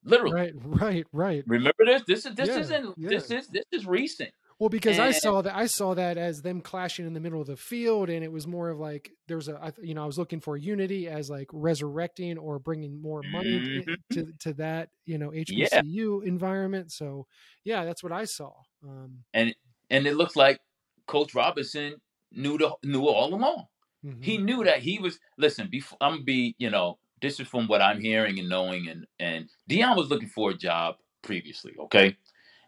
[0.03, 0.33] Literally.
[0.35, 1.43] right, right, right.
[1.47, 2.03] Remember this?
[2.07, 4.31] This is this Yeah, isn't this is this is recent.
[4.61, 7.47] Well, because I saw that I saw that as them clashing in the middle of
[7.47, 10.39] the field, and it was more of like there's a you know I was looking
[10.39, 15.33] for unity as like resurrecting or bringing more money i- to to that you know
[15.33, 15.81] Yeah.
[15.81, 16.91] HBCU environment.
[16.91, 17.25] So
[17.63, 18.53] yeah, that's what I saw.
[18.87, 19.55] Um, and
[19.89, 20.59] and it looked like
[21.07, 21.95] Coach Robinson
[22.31, 23.65] knew the knew all along.
[24.05, 24.23] mhm.
[24.23, 25.69] He knew that he was listen.
[25.71, 29.07] Before I'm gonna be, you know, this is from what I'm hearing and knowing, and
[29.19, 32.15] and Deion was looking for a job previously, okay,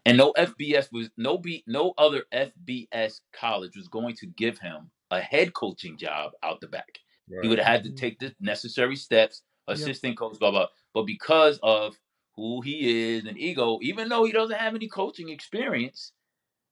[0.06, 4.90] and no FBS was no be no other FBS college was going to give him
[5.10, 6.98] a head coaching job out the back.
[7.42, 9.76] He would have had to take the necessary steps, Yep.
[9.78, 10.68] assistant coach, blah blah.
[10.94, 11.96] But because of
[12.36, 16.12] who he is and ego, even though he doesn't have any coaching experience,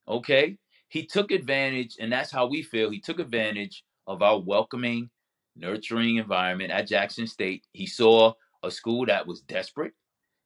[0.08, 2.90] okay, he took advantage, and that's how we feel.
[2.90, 5.10] He took advantage of our welcoming,
[5.56, 7.66] nurturing environment at Jackson State.
[7.72, 9.92] He saw a school that was desperate.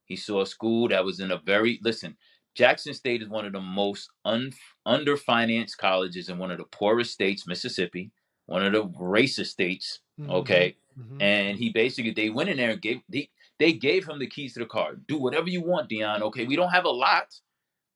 [0.05, 2.17] He saw a school that was in a very listen.
[2.57, 4.51] Jackson State is one of the most un,
[4.87, 8.11] underfinanced colleges in one of the poorest states, Mississippi,
[8.47, 9.99] one of the racist states.
[10.19, 10.31] Mhm.
[10.31, 11.21] Okay, Mhm.
[11.21, 14.53] and he basically they went in there and gave they, they gave him the keys
[14.55, 14.95] to the car.
[14.95, 16.21] Do whatever you want, Deion.
[16.21, 17.39] Okay, we don't have a lot,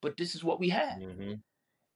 [0.01, 1.41] but this is what we have Mhm.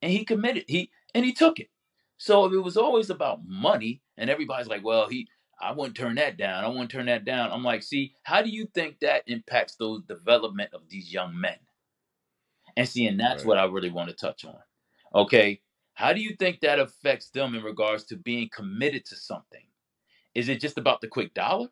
[0.01, 1.69] and he committed he and he took it
[2.17, 5.27] so it was always about money and everybody's like well he
[5.59, 8.49] i wouldn't turn that down i wouldn't turn that down i'm like see how do
[8.49, 11.57] you think that impacts those development of these young men
[12.77, 13.47] and see, and that's right.
[13.47, 14.57] what I really want to touch on.
[15.13, 15.61] Okay.
[15.93, 19.63] How do you think that affects them in regards to being committed to something?
[20.33, 21.69] Is it just about the quick dollar?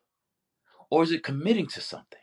[0.90, 2.20] Or is it committing to something?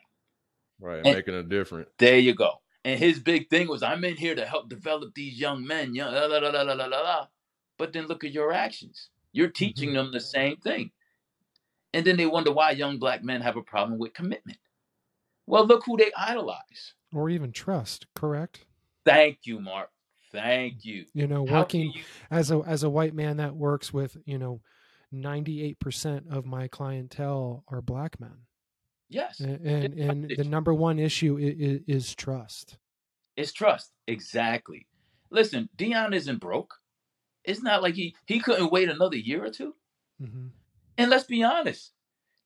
[0.80, 1.90] Right, and making a difference.
[1.98, 2.62] There you go.
[2.84, 6.14] And his big thing was, I'm in here to help develop these young men, young,
[6.14, 7.26] la, la, la, la, la, la, la.
[7.76, 9.10] But then look at your actions.
[9.32, 9.96] You're teaching mm-hmm.
[9.96, 10.90] them the same thing.
[11.92, 14.58] And then they wonder why young black men have a problem with commitment.
[15.46, 16.94] Well, look who they idolize.
[17.12, 18.64] Or even trust, correct?
[19.10, 19.90] Thank you, Mark.
[20.32, 21.04] Thank you.
[21.14, 24.60] You know, working you- as a as a white man that works with you know.
[25.12, 28.36] 98% of my clientele are black men.
[29.08, 32.78] yes, And and, and the number one issue is, is trust.
[33.36, 33.90] it's trust.
[34.06, 34.86] Exactly.
[35.30, 36.72] Listen, Deion isn't broke.
[37.44, 39.74] It's not like he he couldn't wait another year or two.
[40.20, 40.48] hmm
[40.96, 41.92] And let's be honest,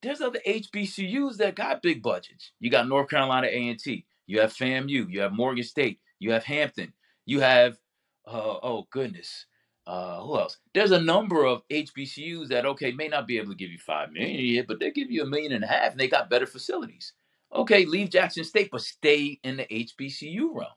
[0.01, 2.53] there's other HBCUs that got big budgets.
[2.61, 6.93] You got North Carolina A&T, you have FAMU, you have Morgan State, you have Hampton,
[7.27, 7.79] you have
[8.27, 9.47] uh, oh goodness,
[9.87, 10.59] uh, who else?
[10.75, 14.13] There's a number of HBCUs that okay may not be able to give you five
[14.13, 16.31] million a year, but they give you a million and a half, and they got
[16.31, 17.13] better facilities.
[17.53, 20.73] Okay, leave Jackson State, but stay in the HBCU realm.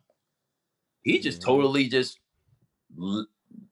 [1.04, 1.46] He just Mhm.
[1.46, 2.20] totally just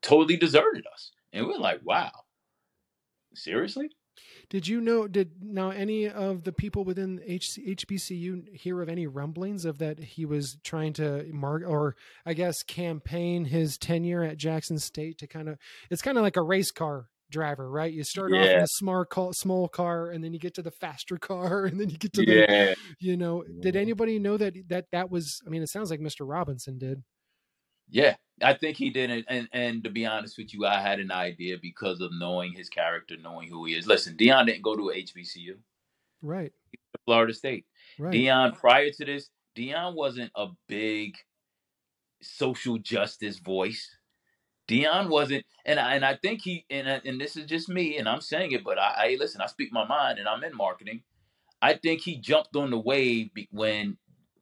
[0.02, 2.12] totally deserted us, and we're like, wow,
[3.34, 3.90] seriously?
[4.50, 5.08] Did you know?
[5.08, 10.00] Did now any of the people within H, HBCU hear of any rumblings of that
[10.00, 15.28] he was trying to mark or I guess campaign his tenure at Jackson State to
[15.28, 15.58] kind of?
[15.90, 17.92] It's kind of like a race car driver, right?
[17.92, 20.72] You start off in a small car, small car, and then you get to the
[20.72, 23.44] faster car, and then you get to the you know.
[23.62, 25.42] Did anybody know that that that was?
[25.46, 26.22] I mean, it sounds like Mr.
[26.22, 27.04] Robinson did.
[27.90, 29.26] Yeah, I think he did it.
[29.30, 32.70] And and to be honest with you, I had an idea because of knowing his
[32.70, 33.88] character, knowing who he is.
[33.88, 35.58] Listen, Deion didn't go to HBCU,
[36.22, 36.54] Right.
[37.06, 37.66] Florida State.
[38.00, 38.14] Right.
[38.14, 41.16] Deion, prior to this, Deion wasn't a big
[42.22, 43.90] social justice voice.
[44.68, 47.98] Deion wasn't, and I, and I think he and I- and this is just me,
[47.98, 49.42] and I'm saying it, but I, I listen.
[49.42, 51.04] I speak my mind, and I'm in marketing.
[51.62, 53.98] I think he jumped on the wave when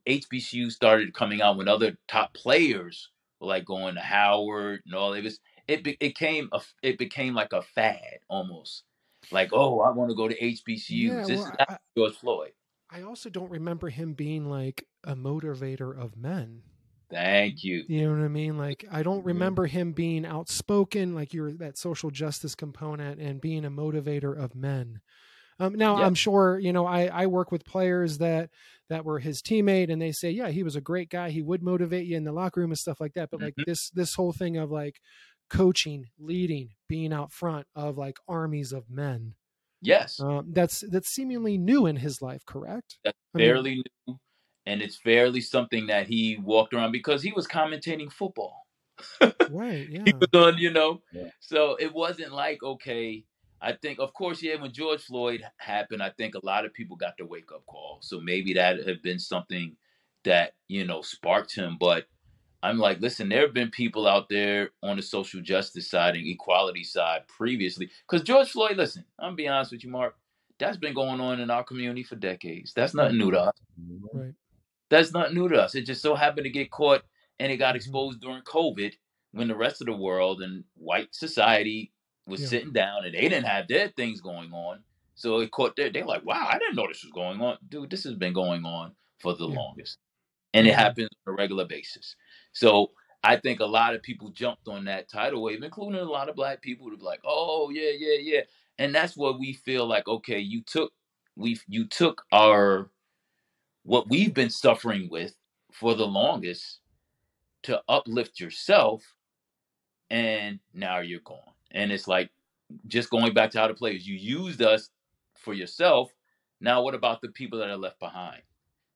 [0.08, 3.10] HBCU started coming out, when other top players
[3.46, 5.14] like going to Howard and all.
[5.14, 8.84] It was it be, it came a, it became like a fad almost,
[9.32, 10.90] like oh I want to go to HBCUs.
[10.90, 12.52] Yeah, this well, is George Floyd.
[12.90, 16.62] I also don't remember him being like a motivator of men.
[17.10, 17.84] Thank you.
[17.88, 18.58] You know what I mean?
[18.58, 19.28] Like I don't Mhm.
[19.28, 24.56] remember him being outspoken, like you're that social justice component and being a motivator of
[24.56, 25.02] men.
[25.63, 26.06] Um, now Yeah.
[26.06, 28.49] I'm sure you know I I work with players that
[28.89, 31.63] that were his teammate and they say yeah he was a great guy he would
[31.63, 33.65] motivate you in the locker room and stuff like that but like Mhm.
[33.65, 34.99] this this whole thing of like
[35.49, 39.36] coaching leading being out front of like armies of men
[39.86, 44.17] Yes, um, that's that's seemingly new in his life correct that's I mean- fairly new,
[44.65, 48.62] and it's fairly something that he walked around because he was commentating football.
[49.49, 51.02] right yeah He was on, you know.
[51.12, 51.30] Yeah.
[51.41, 53.26] So it wasn't like okay.
[53.63, 54.62] I think, of course, yeah.
[54.62, 57.99] When George Floyd happened, I think a lot of people got the wake up call.
[58.04, 59.78] So maybe that had been something
[60.26, 61.78] that you know sparked him.
[61.80, 62.08] But
[62.63, 66.28] I'm like, listen, there have been people out there on the social justice side and
[66.28, 67.89] equality side previously.
[68.10, 70.17] Because George Floyd, listen, I'm be honest with you, Mark.
[70.60, 72.73] That's been going on in our community for decades.
[72.73, 73.56] That's nothing new to us.
[74.13, 74.34] Right
[74.89, 75.76] That's not new to us.
[75.76, 77.04] It just so happened to get caught
[77.39, 77.78] and it got Mhm.
[77.78, 78.95] exposed during COVID
[79.34, 81.93] when the rest of the world and white society
[82.26, 82.48] was Yeah.
[82.48, 84.84] sitting down and they didn't have their things going on.
[85.16, 87.58] So it caught their they're like, wow, I didn't know this was going on.
[87.70, 89.56] Dude, this has been going on for the Yeah.
[89.56, 90.00] longest.
[90.54, 90.80] And it mm-hmm.
[90.80, 92.16] happens on a regular basis.
[92.54, 92.92] So
[93.24, 96.36] I think a lot of people jumped on that tidal wave, including a lot of
[96.36, 98.42] black people to be like, oh yeah, yeah, yeah.
[98.80, 100.94] And that's what we feel like, okay, you took
[101.36, 102.92] we you took our
[103.84, 105.36] what we've been suffering with
[105.72, 106.80] for the longest
[107.64, 109.04] to uplift yourself
[110.10, 112.30] and now you're gone and it's like
[112.88, 114.90] just going back to how to play is you used us
[115.36, 116.14] for yourself
[116.62, 118.42] now what about the people that are left behind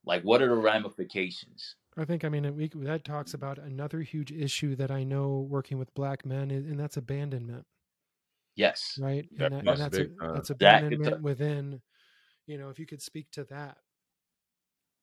[0.05, 4.31] like what are the ramifications I think I mean we that talks about another huge
[4.31, 7.65] issue that I know working with black men, is, and that's abandonment,
[8.55, 9.27] yes right?
[9.31, 10.33] Yeah, and, that, and that's that's big a, time.
[10.35, 11.81] that's That- abandonment within.
[12.45, 13.77] You know, if you could speak to that.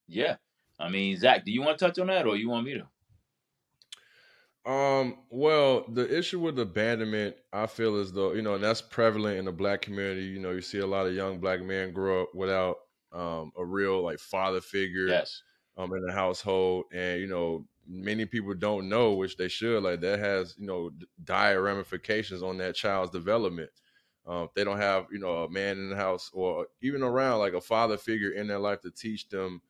[0.07, 0.37] yeah
[0.79, 2.87] i mean zach do you want to touch on that or you want me to
[4.65, 9.39] Um, well, the issue with abandonment, I feel as though, you know, and that's prevalent
[9.39, 10.23] in the black community.
[10.25, 12.79] You know, you see a lot of young black men grow up without
[13.13, 15.43] um a real like father figure yes
[15.77, 16.87] um in the household.
[16.93, 20.91] And, you know, many people don't know, which they should, like that has, you know,
[21.23, 23.71] dire ramifications on that child's development.
[24.27, 27.53] Um, they don't have, you know, a man in the house or even around like
[27.53, 29.61] a father figure in their life to teach them,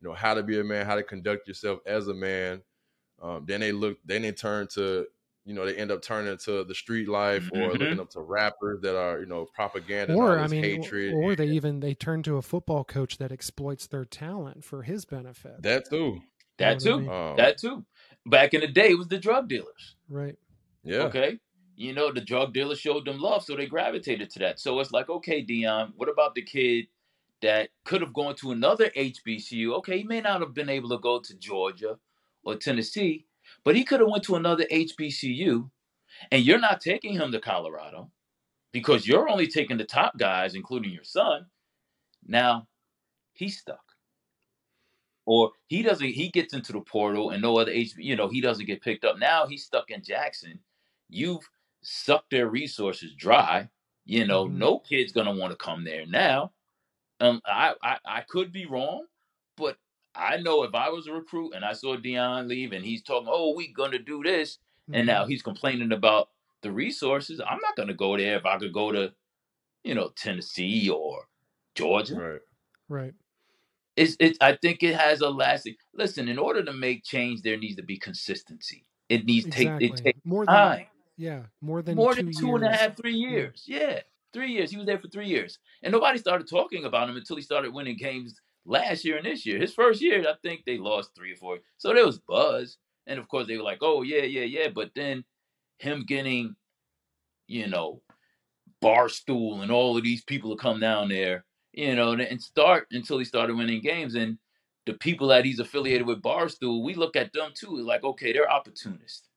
[0.00, 2.62] you know, how to be a man, how to conduct yourself as a man.
[3.20, 5.06] Um, then they look, then they turn to,
[5.44, 7.78] you know, they end up turning to the street life or Mhm.
[7.78, 11.14] looking up to rappers that are, you know, propaganda, or all I mean, hatred.
[11.14, 15.04] or they even they turn to a football coach that exploits their talent for his
[15.04, 15.62] benefit.
[15.62, 16.20] that too.
[16.58, 17.84] that You know too what I Um, that too
[18.26, 20.36] back in the day it was the drug dealers right.
[20.82, 21.04] yeah.
[21.04, 21.38] Okay.
[21.76, 24.60] You know, the drug dealer showed them love, so they gravitated to that.
[24.60, 26.88] So it's like, okay, Deion, what about the kid
[27.40, 29.72] that could have gone to another HBCU?
[29.76, 31.98] Okay, he may not have been able to go to Georgia
[32.44, 33.26] or Tennessee,
[33.64, 35.70] but he could have went to another HBCU,
[36.32, 38.10] and you're not taking him to Colorado
[38.72, 41.46] because you're only taking the top guys, including your son.
[42.26, 42.68] Now
[43.34, 43.84] he's stuck.
[45.26, 48.40] Or he doesn't he gets into the portal and no other H you know, he
[48.40, 49.18] doesn't get picked up.
[49.18, 50.58] Now he's stuck in Jackson.
[51.08, 51.48] You've
[51.82, 53.68] sucked their resources dry.
[54.06, 54.54] You know, Mhm.
[54.56, 56.52] no kid's gonna want to come there now.
[57.20, 59.06] Um, I, I I could be wrong,
[59.56, 59.78] but
[60.14, 63.28] I know if I was a recruit and I saw Deion leave and he's talking,
[63.30, 64.58] oh, we're gonna do this,
[64.92, 65.28] and now Mhm.
[65.28, 66.30] he's complaining about
[66.62, 67.40] the resources.
[67.40, 69.14] I'm not gonna go there if I could go to,
[69.84, 71.28] you know, Tennessee or
[71.74, 72.40] Georgia Right.
[72.88, 73.14] right.
[73.96, 77.56] it's it I think it has a lasting listen, in order to make change, there
[77.56, 78.86] needs to be consistency.
[79.08, 79.86] It needs take Exactly.
[79.88, 80.86] it takes more than time.
[81.16, 83.64] yeah, more than More two than two and a half, three years.
[83.66, 84.00] Yeah.
[84.32, 84.70] Three years.
[84.70, 85.58] He was there for three years.
[85.82, 89.44] And nobody started talking about him until he started winning games last year and this
[89.44, 89.58] year.
[89.58, 91.58] His first year, I think they lost three or four.
[91.76, 92.78] So there was buzz.
[93.06, 94.68] And of course they were like, oh yeah, yeah, yeah.
[94.72, 95.24] But then
[95.78, 96.54] him getting,
[97.48, 98.00] you know,
[98.82, 103.18] Barstool and all of these people to come down there, you know, and- start until
[103.18, 104.14] he started winning games.
[104.14, 104.38] And
[104.86, 108.50] the people that he's affiliated with Barstool, we look at them too, like, okay, they're
[108.50, 109.28] opportunists.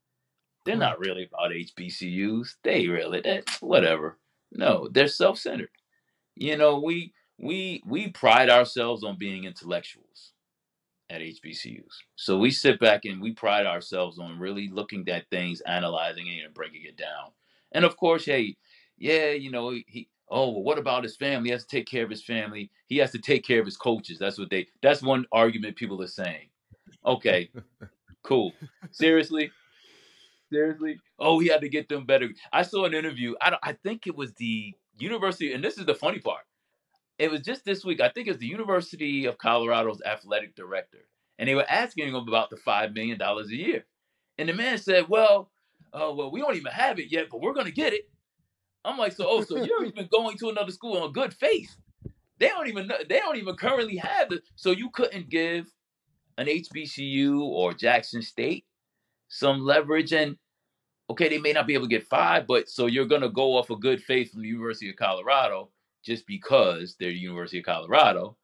[0.66, 2.56] They're not really about HBCUs.
[2.64, 4.18] They really that whatever.
[4.52, 5.70] No, they're self-centered.
[6.36, 10.34] You know, we we we pride ourselves on being intellectuals
[11.10, 11.94] at HBCUs.
[12.16, 16.46] So we sit back and we pride ourselves on really looking at things, analyzing it,
[16.46, 17.32] and breaking it down.
[17.72, 18.58] And of course, hey,
[18.98, 21.50] yeah, you know, he oh, well, what about his family?
[21.50, 22.72] He has to take care of his family.
[22.88, 24.18] He has to take care of his coaches.
[24.20, 26.50] That's what they that's one argument people are saying.
[27.06, 27.50] Okay,
[28.24, 28.54] cool.
[28.92, 29.52] Seriously?
[30.52, 31.00] Seriously?
[31.20, 32.30] Oh, he had to get them better.
[32.52, 33.36] I saw an interview.
[33.42, 36.44] I I think it was the University, and this is the funny part.
[37.20, 38.02] It was just this week.
[38.02, 41.06] I think it's the University of Colorado's athletic director,
[41.38, 43.86] and they were asking him about the five million dollars a year,
[44.38, 45.52] and the man said, "Well,
[45.94, 48.10] uh, well, we don't even have it yet, but we're gonna get it."
[48.84, 51.76] I'm like, "So, oh, so you're even going to another school on good faith?
[52.40, 54.44] They don't even know, they don't even currently have it.
[54.56, 55.72] So you couldn't give
[56.38, 58.66] an HBCU or Jackson State
[59.28, 60.38] some leverage and
[61.10, 63.70] okay, they may not be able to get five, but so you're gonna go off
[63.70, 65.70] of good faith from the University of Colorado
[66.04, 68.38] just because they're the University of Colorado.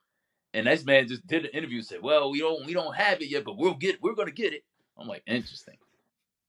[0.53, 3.22] And this man just did an interview and said, Well, we don't we don't have
[3.22, 4.64] it yet, but we'll get we're gonna get it.
[4.97, 5.78] I'm like, interesting.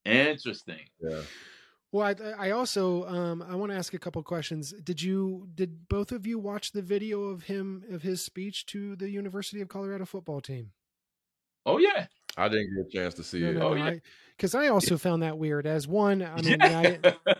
[0.04, 0.80] Interesting.
[1.00, 1.20] Yeah.
[1.92, 4.72] Well, I, I also um, I want to ask a couple questions.
[4.72, 8.96] Did you did both of you watch the video of him of his speech to
[8.96, 10.70] the University of Colorado football team?
[11.66, 12.06] Oh yeah.
[12.36, 13.54] I didn't get a chance to see No, it.
[13.54, 13.84] no, Oh, no.
[13.90, 13.94] yeah.
[14.36, 15.66] Because I, also found that weird.
[15.66, 16.98] As one, I mean, I,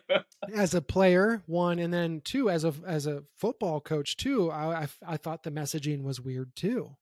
[0.55, 4.51] as a player, one, and then two, as a as a football coach too.
[4.51, 6.97] I I, I thought the messaging was weird too.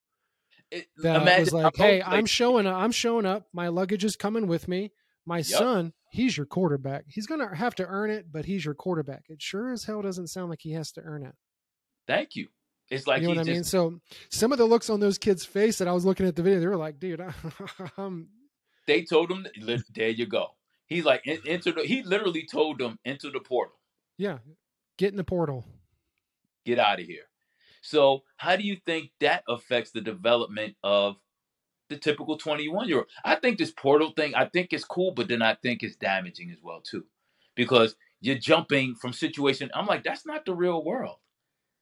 [0.71, 2.77] It- That imagine was like, hey, I'm showing up.
[2.77, 3.47] I'm showing up.
[3.53, 4.93] My luggage is coming with me.
[5.27, 7.05] My son he's your quarterback.
[7.07, 9.25] He's going to have to earn it, but he's your quarterback.
[9.29, 11.35] It sure as hell doesn't sound like he has to earn it.
[12.07, 12.49] Thank you.
[12.91, 13.65] It's like you know what I mean.
[13.65, 16.43] So some of the looks on those kids' face that I was looking at the
[16.43, 17.21] video, they were like, "Dude,
[17.99, 18.29] I'm."
[18.87, 19.47] They told him,
[19.95, 20.47] "There you go."
[20.89, 23.77] He's like, "Enter the." He literally told them, "Enter the portal."
[24.17, 24.39] Yeah,
[24.97, 25.65] get in the portal.
[26.65, 27.29] Get out of here.
[27.83, 31.17] So, how do you think that affects the development of
[31.89, 33.07] the typical 21 year old?
[33.25, 36.51] I think this portal thing, I think it's cool, but then I think it's damaging
[36.51, 37.05] as well too,
[37.55, 39.71] because you're jumping from situation.
[39.75, 41.17] I'm like, that's not the real world.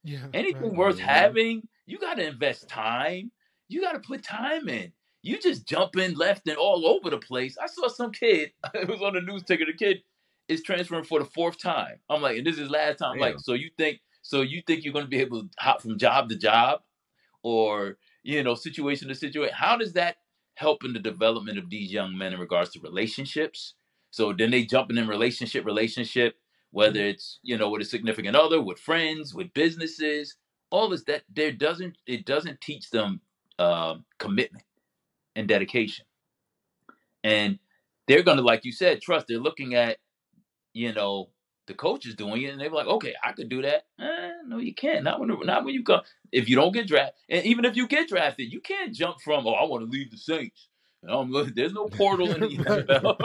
[0.05, 0.27] Yeah.
[0.35, 0.77] Anything right.
[0.77, 3.33] worth having, you got to invest time.
[3.69, 4.93] You got to put time in.
[5.27, 7.59] You just jumping left and all over the place.
[7.61, 8.53] I saw some kid.
[8.75, 9.65] It was on the news ticker.
[9.67, 10.03] The kid
[10.47, 11.99] is transferring for the fourth time.
[12.09, 13.15] I'm like, and this is last time.
[13.15, 15.83] I'm like, so you think so you think you're going to be able to hop
[15.83, 16.83] from job to job,
[17.43, 19.53] or you know, situation to situation?
[19.53, 20.19] How does that
[20.55, 23.75] help in the development of these young men in regards to relationships?
[24.13, 26.37] So then they jumping in relationship, relationship,
[26.71, 30.37] whether it's you know with a significant other, with friends, with businesses,
[30.71, 33.23] all this that there doesn't it doesn't teach them
[33.59, 34.63] uh, commitment
[35.37, 36.05] and dedication,
[37.23, 37.61] and
[38.09, 39.27] they're gonna like you said trust.
[39.29, 39.99] They're looking at
[40.73, 41.29] you know
[41.67, 43.85] the coach is doing it, and they're like, okay, I could do that.
[44.01, 45.05] Eh, no, you can't.
[45.05, 46.01] Not when not when you come.
[46.33, 49.47] If you don't get drafted, and even if you get drafted, you can't jump from
[49.47, 50.69] oh I want to leave the Saints.
[51.09, 53.17] Um, there's no portal in the NFL.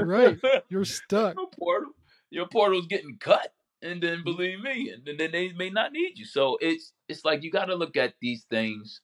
[0.00, 1.36] right, you're stuck.
[1.36, 1.92] No portal.
[2.30, 3.52] Your portal's getting cut,
[3.82, 6.24] and then believe me, and then they may not need you.
[6.24, 9.00] So it's it's like you got to look at these things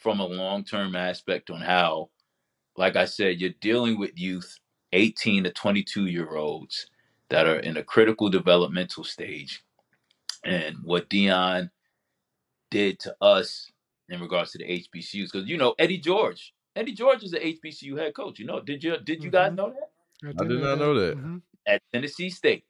[0.00, 2.10] from a long term aspect on how,
[2.76, 4.58] like I said, you're dealing with youth
[4.92, 6.86] 18 to 22 year olds
[7.28, 9.62] that are in a critical developmental stage.
[10.44, 11.70] And what Deion
[12.70, 13.70] did to us
[14.08, 17.98] in regards to the HBCUs, because you know Eddie George, Eddie George is the HBCU
[17.98, 18.38] head coach.
[18.38, 19.56] You know, did you did you guys Mhm.
[19.56, 19.90] know that
[20.40, 21.16] I, I did not know that.
[21.16, 21.42] Mhm.
[21.66, 22.64] at Tennessee State?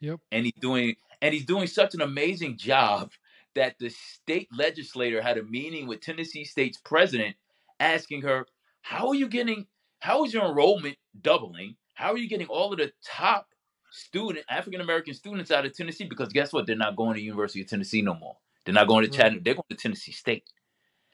[0.00, 0.20] Yep.
[0.30, 3.10] and he's doing and he's doing such an amazing job
[3.56, 7.36] that the state legislator had a meeting with Tennessee State's president
[7.80, 8.46] asking her,
[8.82, 9.66] "How are you getting
[10.00, 11.76] how is your enrollment doubling?
[11.94, 13.48] How are you getting all of the top
[13.90, 16.66] student African American students out of Tennessee because guess what?
[16.66, 18.36] They're not going to University of Tennessee no more.
[18.64, 19.16] They're not going to Right.
[19.16, 19.44] Chattanooga.
[19.44, 20.44] They're going to Tennessee State."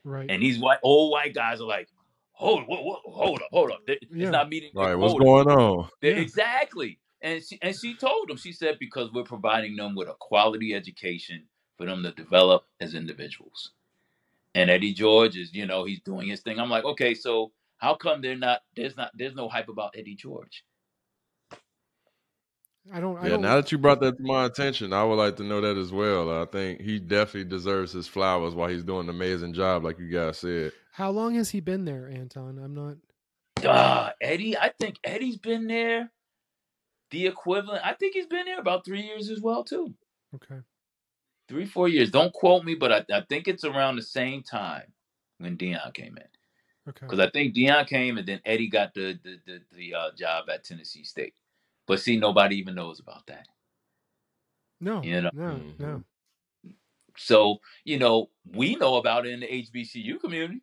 [0.05, 0.29] Right.
[0.31, 1.89] And these white old white guys are like,
[2.33, 3.87] "Hold, whoa, whoa, hold up, hold up.
[3.87, 4.31] They- It's Yeah.
[4.31, 5.89] not meeting their Right, what's quota." going on?
[6.03, 6.11] Yeah.
[6.13, 6.99] Exactly.
[7.21, 10.75] And she and she told them, she said, because we're providing them with a quality
[10.75, 13.73] education for them to develop as individuals.
[14.55, 16.59] And Eddie George is, you know, he's doing his thing.
[16.59, 20.15] I'm like, okay, so how come they're not there's not there's no hype about Eddie
[20.17, 20.65] George?
[22.93, 23.17] I don't.
[23.19, 23.43] I Yeah, don't.
[23.43, 25.93] now that you brought that to my attention, I would like to know that as
[25.93, 26.43] well.
[26.43, 30.09] I think he definitely deserves his flowers while he's doing an amazing job, like you
[30.09, 30.73] guys said.
[30.93, 32.59] how long has he been there, Antone?
[32.59, 32.97] I'm not.
[33.65, 36.11] Ah, Eddie, I think Eddie's been there
[37.11, 37.87] the equivalent.
[37.87, 39.95] I think he's been there about three years as well, too.
[40.35, 40.61] Okay.
[41.53, 42.11] Three, four years.
[42.11, 44.85] Don't quote me, but I, I think it's around the same time
[45.37, 46.25] when Deion came in.
[46.89, 47.05] Okay.
[47.07, 50.49] Because I think Deion came and then Eddie got the the the, the uh, job
[50.49, 51.35] at Tennessee State.
[51.87, 53.49] But see, nobody even knows about that.
[54.81, 55.03] No.
[55.03, 55.31] You know.
[55.35, 55.61] No.
[55.79, 56.03] No.
[57.19, 60.63] So you know, we know about it in the HBCU community.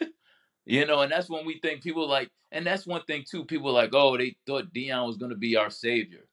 [0.64, 3.44] you know, and that's when we think people like, and that's one thing too.
[3.44, 6.24] People like, oh, they thought Deion was going to be our savior.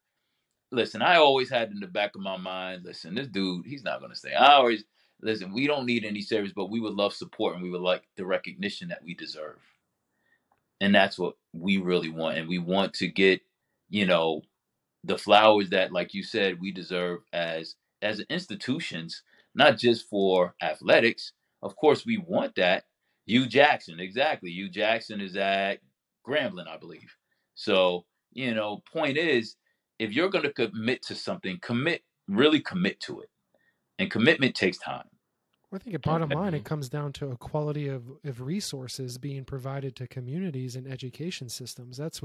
[0.72, 4.00] Listen, I always had in the back of my mind, listen, this dude, he's not
[4.00, 4.34] going to stay.
[4.34, 4.84] I always
[5.22, 5.54] listen.
[5.54, 8.26] We don't need any service, but we would love support and we would like the
[8.26, 9.60] recognition that we deserve.
[10.82, 13.42] And that's what we really want, and we want to get,
[13.90, 14.42] you know,
[15.06, 21.32] the flowers that, like you said, we deserve as as institutions, not just for athletics.
[21.62, 22.86] Of course, we want that.
[23.26, 24.52] Hue Jackson, exactly.
[24.52, 25.80] Hue Jackson is at
[26.28, 27.16] Grambling, I believe.
[27.56, 29.56] So, you know, point is,
[30.00, 33.30] if you're going to commit to something, commit, really commit to it.
[33.98, 35.06] And commitment takes time.
[35.72, 39.18] Well, I think at bottom line, it comes down to a quality of, of resources
[39.18, 41.98] being provided to communities and education systems.
[41.98, 42.22] That's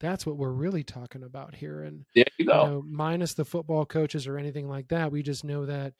[0.00, 1.82] that's what we're really talking about here.
[1.82, 5.44] And There you you know, minus the football coaches or anything like that, we just
[5.44, 5.94] know that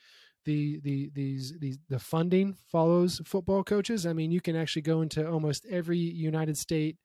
[0.45, 4.05] the the these these the funding follows football coaches.
[4.05, 6.97] I mean, you can actually go into almost every United state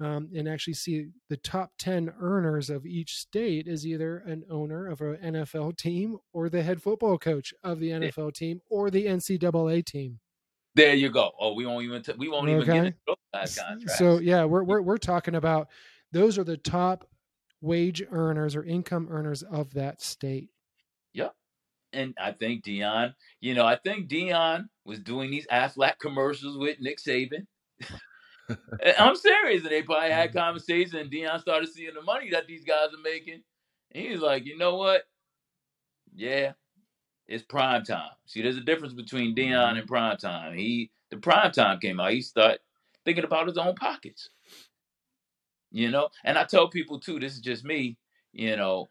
[0.00, 4.86] um, and actually see the top 10 earners of each state is either an owner
[4.88, 9.06] of an NFL team or the head football coach of the NFL team or the
[9.06, 10.20] NCAA team.
[10.74, 11.30] There you go.
[11.40, 12.94] Oh, we won't even t- we won't even get Okay.
[13.06, 13.96] those contracts.
[13.96, 15.68] So yeah, we're, we're we're talking about
[16.12, 17.08] those are the top
[17.62, 20.50] wage earners or income earners of that state.
[21.14, 21.34] Yep.
[21.94, 26.78] And I think Deion, you know, I think Deion was doing these Aflac commercials with
[26.78, 27.46] Nick Saban.
[28.98, 29.62] I'm serious.
[29.62, 33.02] And they probably had conversations, and Deion started seeing the money that these guys are
[33.02, 33.42] making.
[33.92, 35.04] And he's like, you know what?
[36.14, 36.52] Yeah,
[37.28, 38.10] it's prime time.
[38.26, 39.78] See, there's a difference between Deion Mhm.
[39.80, 40.56] and prime time.
[40.56, 42.60] He the prime time came out, he started
[43.04, 44.30] thinking about his own pockets.
[45.72, 47.98] You know, and I tell people too, this is just me,
[48.32, 48.90] you know,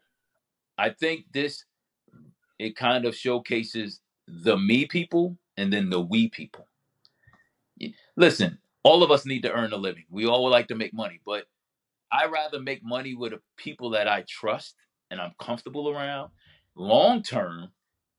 [0.78, 1.64] I think this
[2.58, 6.68] it kind of showcases the me people and then the we people.
[8.16, 10.04] Listen, all of us need to earn a living.
[10.10, 11.44] We all would like to make money, but
[12.12, 14.76] I rather make money with the people that I trust
[15.10, 16.30] and I'm comfortable around
[16.76, 17.70] long term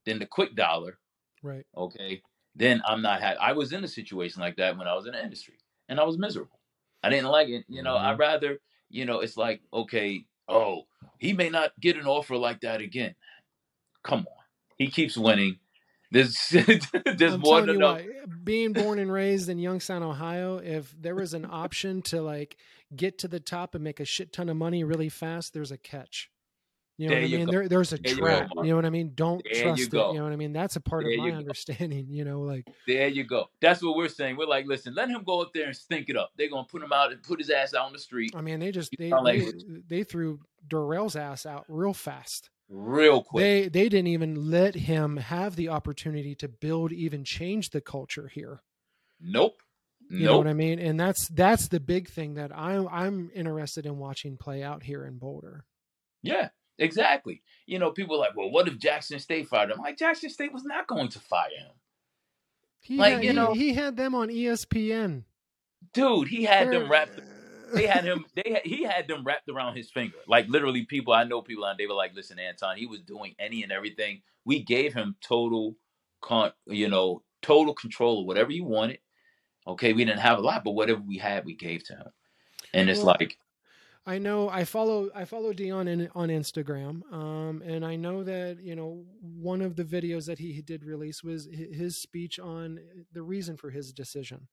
[0.06, 1.00] than the quick dollar.
[1.42, 1.66] Right.
[1.76, 2.22] Okay,
[2.54, 3.22] then I'm not.
[3.22, 5.56] I was in a situation like that when I was in the industry,
[5.88, 6.60] and I was miserable.
[7.02, 7.64] I didn't like it.
[7.70, 8.22] You know, I'd mm-hmm.
[8.22, 8.60] rather.
[8.90, 10.84] You know, it's like okay, oh,
[11.18, 13.16] he may not get an offer like that again.
[14.04, 14.44] Come on,
[14.78, 15.60] he keeps winning.
[16.12, 16.38] There's
[17.18, 18.02] there's more than enough.
[18.02, 22.58] what, being born and raised in Youngstown, Ohio, if there was an option to like
[22.96, 25.78] get to the top and make a shit ton of money really fast, there's a
[25.78, 26.30] catch.
[27.00, 27.48] You know There what I mean?
[27.52, 28.50] There, there's a There trap.
[28.56, 28.66] Mark.
[28.66, 29.12] You know what I mean?
[29.14, 29.92] Don't There you trust it.
[29.92, 30.14] go.
[30.14, 30.52] You know what I mean?
[30.52, 32.08] That's a part of my you understanding.
[32.10, 33.50] You know, like There you go.
[33.62, 34.36] That's what we're saying.
[34.36, 36.32] We're like, listen, let him go up there and stink it up.
[36.38, 38.60] They're gonna put him out and put his ass out on the street I mean,
[38.60, 42.50] they just You they like- they, they threw Dorrell's ass out real fast.
[42.70, 43.42] Real quick.
[43.44, 48.28] They they didn't even let him have the opportunity to build, even change the culture
[48.28, 48.62] here.
[49.20, 49.62] nope.
[50.10, 50.80] You know what I mean?
[50.80, 55.04] And that's that's the big thing that I'm I'm interested in watching play out here
[55.06, 55.66] in Boulder.
[56.24, 56.48] Yeah,
[56.78, 57.42] exactly.
[57.66, 59.80] You know, people are like, well, what if Jackson State fired him?
[59.80, 61.72] Like, Jackson State was not going to fire him.
[62.80, 65.24] He Like, had, you he, know- he had them on ESPN.
[65.94, 67.20] Dude, he had them They're- wrapped.
[67.74, 68.26] They had him.
[68.36, 70.18] They had, he had them wrapped around his finger.
[70.28, 73.36] Like literally, people I know people and they were like, "Listen, Antone, he was doing
[73.40, 74.22] any and everything.
[74.46, 75.76] We gave him total,
[76.22, 79.00] con, you know, total control of whatever he wanted.
[79.66, 82.08] Okay, we didn't have a lot, but whatever we had, we gave to him.
[82.74, 83.38] And it's Well, like,
[84.06, 88.60] I know I follow I follow Deion in, on Instagram, um, and I know that
[88.62, 92.80] you know one of the videos that he did release was his speech on
[93.12, 94.48] the reason for his decision.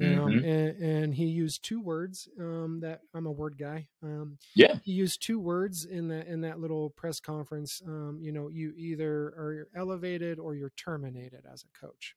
[0.00, 0.44] Um, Mhm.
[0.44, 3.86] and, and he used two words um, that I'm a word guy.
[4.02, 7.80] Um, yeah, he used two words in that in that little press conference.
[7.86, 12.16] Um, you know, you either are elevated or you're terminated as a coach,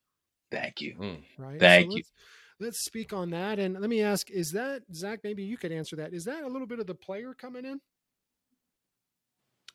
[0.51, 0.95] thank you.
[0.95, 1.23] Mm.
[1.37, 1.59] right?
[1.59, 1.97] Thank you.
[1.97, 2.11] Let's,
[2.59, 5.19] let's speak on that, and let me ask: Is that Zach?
[5.23, 6.13] Maybe you could answer that.
[6.13, 7.81] Is that a little bit of the player coming in?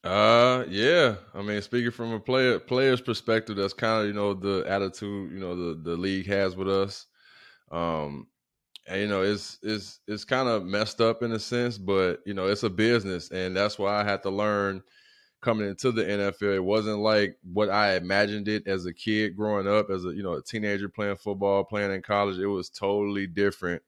[0.03, 1.16] Uh, yeah.
[1.34, 5.30] I mean, speaking from a player player's perspective, that's kind of you know the attitude
[5.32, 7.07] you know the the league has with us.
[7.70, 8.26] Um,
[8.86, 12.34] and you know it's it's it's kind of messed up in a sense, but you
[12.34, 14.82] know it's a business, and that's why I had to learn
[15.40, 16.54] coming into the NFL.
[16.56, 20.22] It wasn't like what I imagined it as a kid growing up, as a you
[20.22, 22.38] know a teenager playing football, playing in college.
[22.38, 23.82] It was totally different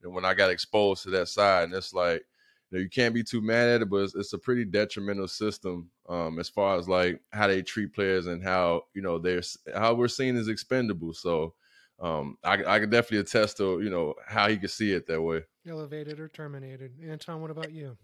[0.00, 2.24] than when I got exposed to that side, and it's like
[2.70, 5.28] you know, you can't be too mad at it, but it's, it's a pretty detrimental
[5.28, 9.42] system um, as far as like how they treat players and how you know they're
[9.74, 11.12] how we're seen as expendable.
[11.12, 11.54] So
[12.00, 15.20] um, I, I can definitely attest to you know how he could see it that
[15.22, 15.42] way.
[15.66, 16.92] Elevated or terminated?
[17.02, 17.96] Antone, what about you?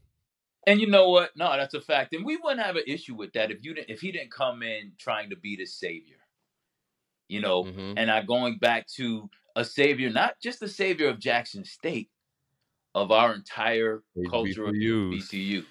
[0.66, 1.30] And you know what?
[1.36, 2.14] No, that's a fact.
[2.14, 4.62] And we wouldn't have an issue with that if you didn't if he didn't come
[4.62, 6.16] in trying to be the savior.
[7.28, 7.94] You know, Mhm.
[7.96, 12.10] and I going back to a savior, not just the savior of Jackson State,
[12.94, 15.64] of our entire culture of BCU.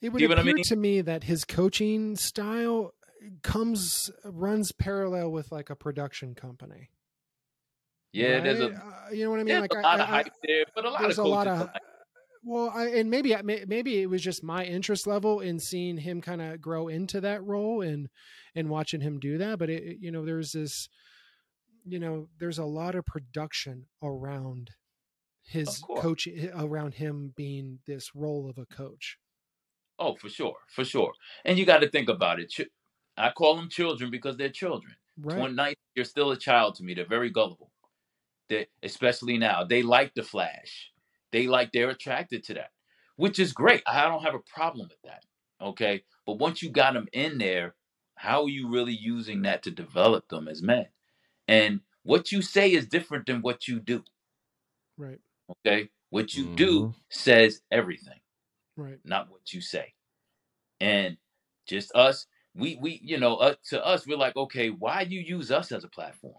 [0.00, 0.64] It would See what I appear mean?
[0.64, 2.94] to me that his coaching style
[3.42, 6.90] comes runs parallel with like a production company.
[8.14, 9.60] Yeah, there's a Uh, you know what I mean?
[9.60, 11.60] like a I- lot of I- there, but a lot there's of a lot of
[11.60, 11.82] like-
[12.46, 16.42] well, I, and maybe maybe it was just my interest level in seeing him kind
[16.42, 18.08] of grow into that role and
[18.54, 19.58] and watching him do that.
[19.58, 20.88] But it, you know, there's this,
[21.84, 24.70] you know, there's a lot of production around
[25.46, 29.18] his coach around him being this role of a coach.
[29.98, 31.12] Oh, for sure, for sure.
[31.44, 32.52] And you got to think about it.
[33.16, 34.96] I call them children because they're children.
[35.16, 35.36] Right.
[35.36, 36.94] 29, you're still a child to me.
[36.94, 37.70] They're very gullible.
[38.48, 40.92] They, especially now, they like the flash.
[41.32, 42.70] They like they're attracted to that,
[43.16, 43.82] which is great.
[43.86, 45.24] I don't have a problem with that.
[45.62, 47.74] Okay, but once you got them in there,
[48.16, 50.86] how are you really using that to develop them as men?
[51.48, 54.04] And what you say is different than what you do.
[54.98, 55.20] Right.
[55.66, 56.94] Okay, what you do Mhm.
[57.10, 58.14] says everything
[58.76, 59.00] Right.
[59.04, 59.94] not what you say.
[60.80, 61.18] And
[61.68, 65.52] just us, we we you know, uh, to us, we're like, okay, why you use
[65.52, 66.36] us as a platform?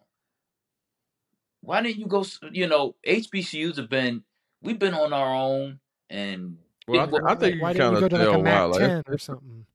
[1.65, 2.21] Why didn't you go?
[2.21, 4.23] s- You know, HBCUs have been
[4.61, 6.57] we've been on our own, and
[6.87, 8.37] Well, I, th- I think why you didn't kind of go to like tell a
[8.37, 8.43] why.
[8.43, 9.65] Mac Like, 10 or something?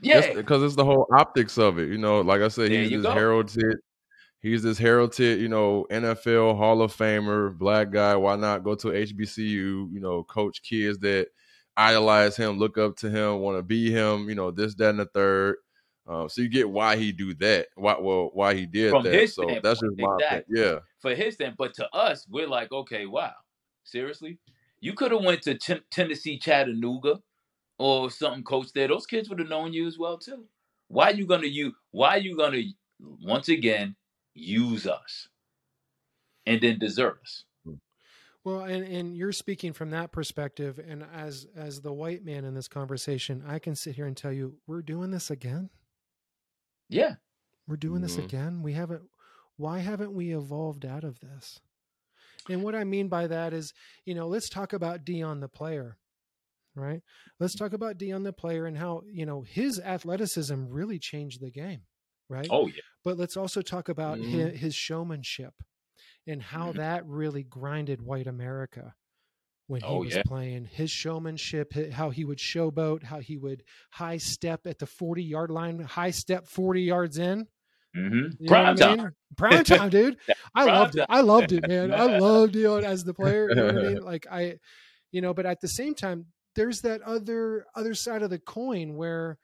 [0.00, 1.88] yeah, because it's the whole optics of it.
[1.90, 3.12] You know, like I said, There he's you this go.
[3.12, 3.76] heralded.
[4.40, 8.16] he's this heralded, you know, NFL Hall of Famer, black guy.
[8.16, 9.92] Why not go to HBCU?
[9.92, 11.28] You know, coach kids that
[11.76, 14.28] idolize him, look up to him, want to be him.
[14.28, 15.56] You know, this, that, and the third.
[16.06, 17.68] Um, so you get why he do that.
[17.76, 19.14] Why well why he did From that.
[19.14, 20.60] his So that's just my exactly.
[20.60, 20.78] Yeah.
[21.00, 21.54] for his stand.
[21.56, 23.34] But to us, we're like, okay, wow,
[23.84, 24.38] seriously,
[24.80, 27.20] you could have went to Ten- Tennessee, Chattanooga,
[27.78, 28.88] or something, coach there.
[28.88, 30.44] Those kids would have known you as well too.
[30.88, 31.72] Why you gonna you?
[31.92, 32.62] Why you gonna
[33.00, 33.94] once again
[34.34, 35.28] use us
[36.46, 37.44] and then desert us?
[38.44, 42.54] Well, and, and you're speaking from that perspective, and as as the white man in
[42.54, 45.70] this conversation, I can sit here and tell you, we're doing this again.
[46.92, 47.16] Yeah,
[47.68, 48.24] We're doing this Mhm.
[48.24, 48.62] again.
[48.62, 49.08] We haven't.
[49.56, 51.60] Why haven't we evolved out of this?
[52.48, 53.72] And what I mean by that is,
[54.04, 55.98] you know, let's talk about Deion the player,
[56.74, 57.02] right?
[57.38, 61.50] Let's talk about Deion the player and how you know his athleticism really changed the
[61.50, 61.86] game,
[62.28, 62.48] right?
[62.50, 64.24] oh yeah, but let's also talk about Mhm.
[64.52, 65.54] his, his showmanship
[66.26, 66.76] and how Mhm.
[66.76, 68.94] that really grinded white America
[69.72, 70.22] when he Oh, was yeah.
[70.26, 70.66] playing.
[70.66, 75.50] His showmanship, how he would showboat, how he would high step at the 40 yard
[75.50, 77.46] line, high step 40 yards in.
[77.96, 78.46] mm-hmm.
[78.46, 78.98] Prime what I time.
[78.98, 79.10] mean?
[79.36, 80.16] Prime time, dude.
[80.54, 81.06] I Prime loved it.
[81.08, 81.92] I loved it, man.
[81.92, 83.48] I loved Deion as the player.
[83.48, 84.02] You know what I mean?
[84.12, 84.58] Like I,
[85.10, 88.94] you know, but at the same time, there's that other other side of the coin
[88.94, 89.38] where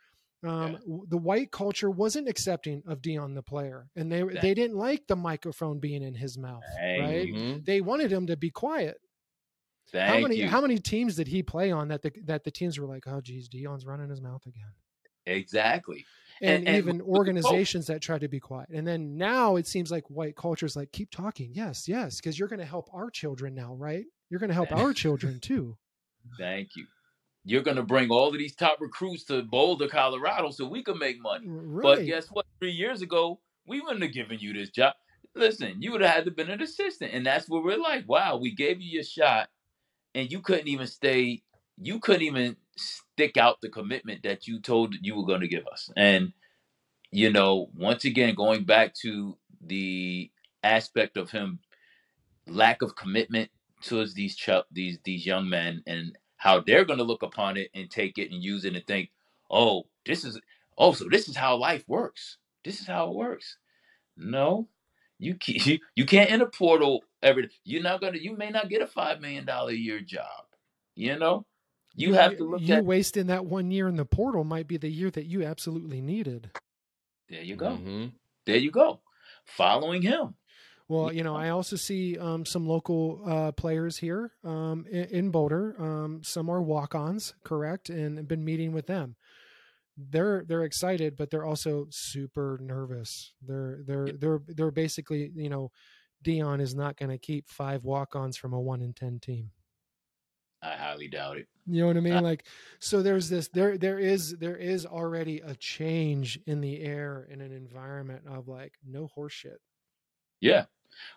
[0.44, 0.78] um, Yeah.
[0.80, 4.40] w- the white culture wasn't accepting of Deion the player, and they Exactly.
[4.48, 6.62] they didn't like the microphone being in his mouth.
[6.80, 7.32] Right?
[7.34, 7.64] Mhm.
[7.64, 8.98] They wanted him to be quiet.
[9.92, 10.48] Thank how many you.
[10.48, 13.20] how many teams did he play on that the that the teams were like, oh
[13.20, 14.72] geez, Deion's running his mouth again.
[15.26, 16.04] exactly.
[16.40, 17.16] And, And- and even look at both.
[17.18, 18.68] organizations that tried to be quiet.
[18.70, 21.50] And then now it seems like white culture's like, keep talking.
[21.52, 24.04] Yes, yes, because you're going to help our children now, right?
[24.30, 25.76] You're going to help our children too.
[26.38, 26.86] Thank you.
[27.44, 31.18] You're gonna bring all of these top recruits to Boulder, Colorado, so we can make
[31.22, 31.46] money.
[31.48, 31.82] Right.
[31.82, 32.44] But guess what?
[32.60, 34.94] Three years ago, we wouldn't have given you this job.
[35.34, 38.06] Listen, you would have had to been an assistant, and that's what we're like.
[38.06, 39.48] Wow, we gave you your shot,
[40.18, 41.42] and you couldn't even stay.
[41.80, 45.66] You couldn't even stick out the commitment that you told you were going to give
[45.66, 45.90] us.
[45.96, 46.32] And
[47.10, 50.30] you know, once again, going back to the
[50.62, 51.60] aspect of him
[52.46, 53.50] lack of commitment
[53.82, 57.70] towards these ch- these these young men and how they're going to look upon it
[57.74, 59.10] and take it and use it and think,
[59.50, 60.40] oh, this is
[60.78, 62.38] oh, so this is how life works.
[62.64, 63.56] This is how it works.
[64.16, 64.68] No,
[65.18, 67.50] you can't, you, you can't enter portal every.
[67.64, 68.18] You're not gonna.
[68.18, 70.44] You may not get a five million dollar a year job.
[70.94, 71.46] You know,
[71.94, 72.84] you have to look at you at.
[72.84, 76.50] wasting that one year in the portal might be the year that you absolutely needed.
[77.28, 77.76] There you go.
[77.76, 78.12] Mhm.
[78.46, 79.00] There you go.
[79.44, 80.34] Following him.
[80.88, 85.30] Well, you know, I also see um, some local uh, players here um, in, in
[85.30, 85.76] Boulder.
[85.78, 89.16] Um, some are walk-ons, correct, and I've been meeting with them.
[89.98, 93.34] They're they're excited, but they're also super nervous.
[93.46, 95.72] They're they're they're they're basically, you know,
[96.24, 99.50] Deion is not going to keep five walk-ons from a one in ten team.
[100.60, 101.46] I highly doubt it.
[101.66, 102.22] You know what I mean?
[102.24, 102.44] Like,
[102.80, 107.40] so there's this there there is there is already a change in the air in
[107.40, 109.58] an environment of like no horseshit.
[110.40, 110.64] Yeah.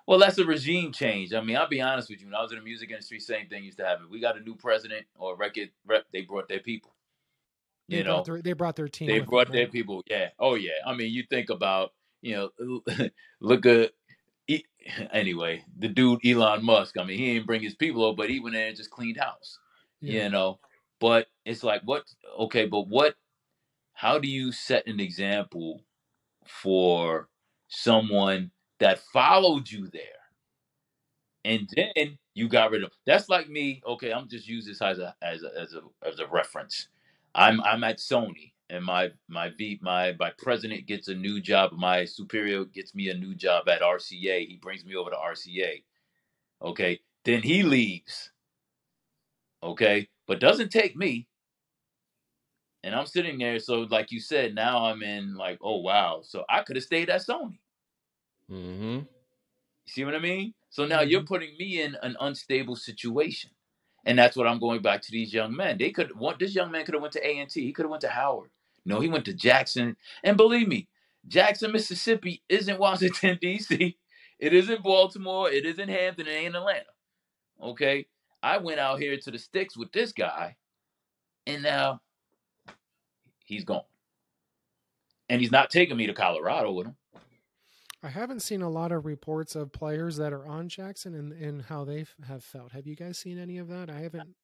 [0.05, 1.33] Well, that's a regime change.
[1.33, 2.27] I mean, I'll be honest with you.
[2.27, 4.07] When I was in the music industry, same thing used to happen.
[4.11, 6.93] We got a new president or record rep, they brought their people.
[7.89, 9.07] They You know, brought their, they brought their team.
[9.07, 10.03] they brought them, their people.
[10.07, 10.29] Yeah.
[10.37, 10.71] Oh, yeah.
[10.85, 12.81] I mean, you think about, you know,
[13.39, 13.91] look at,
[14.55, 14.65] E-
[15.13, 16.97] anyway, the dude Elon Musk.
[16.99, 19.17] I mean, he didn't bring his people over, but he went in and just cleaned
[19.17, 19.59] house.
[20.01, 20.25] Yeah.
[20.25, 20.59] You know,
[20.99, 22.03] but it's like, what?
[22.39, 23.15] Okay, but what?
[23.93, 25.83] How do you set an example
[26.47, 27.29] for
[27.69, 30.03] someone that followed you there?
[31.45, 32.91] and then you got rid of.
[33.05, 33.81] That's like me.
[33.87, 36.87] Okay, I'm just use this as a as a as a as a reference.
[37.35, 41.73] I'm I'm at Sony, and my my V my my president gets a new job.
[41.73, 44.47] My superior gets me a new job at RCA.
[44.47, 45.83] He brings me over to RCA.
[46.61, 48.31] Okay, then he leaves.
[49.63, 51.27] Okay, but doesn't take me.
[52.83, 53.59] And I'm sitting there.
[53.59, 56.21] So, like you said, now I'm in like, oh wow.
[56.23, 57.59] So I could have stayed at Sony.
[58.51, 58.99] Mm-hmm.
[59.85, 60.53] You see what I mean?
[60.69, 61.27] So now you're Mhm.
[61.27, 63.51] putting me in an unstable situation,
[64.05, 65.77] and that's what I'm going back to these young men.
[65.77, 67.63] They could want this young man could have went to A and T.
[67.65, 68.51] He could have went to Howard.
[68.85, 69.95] No, he went to Jackson.
[70.23, 70.87] And believe me,
[71.27, 73.97] Jackson, Mississippi isn't Washington D.C.
[74.39, 75.51] It isn't Baltimore.
[75.51, 76.27] It isn't Hampton.
[76.27, 76.85] It ain't Atlanta.
[77.61, 78.07] Okay,
[78.41, 80.55] I went out here to the sticks with this guy,
[81.45, 82.01] and now
[83.45, 83.83] he's gone.
[85.29, 86.95] And he's not taking me to Colorado with him.
[88.03, 91.61] I haven't seen a lot of reports of players that are on Jackson and, and
[91.61, 92.71] how they have felt.
[92.71, 93.91] Have you guys seen any of that?
[93.91, 94.35] I haven't.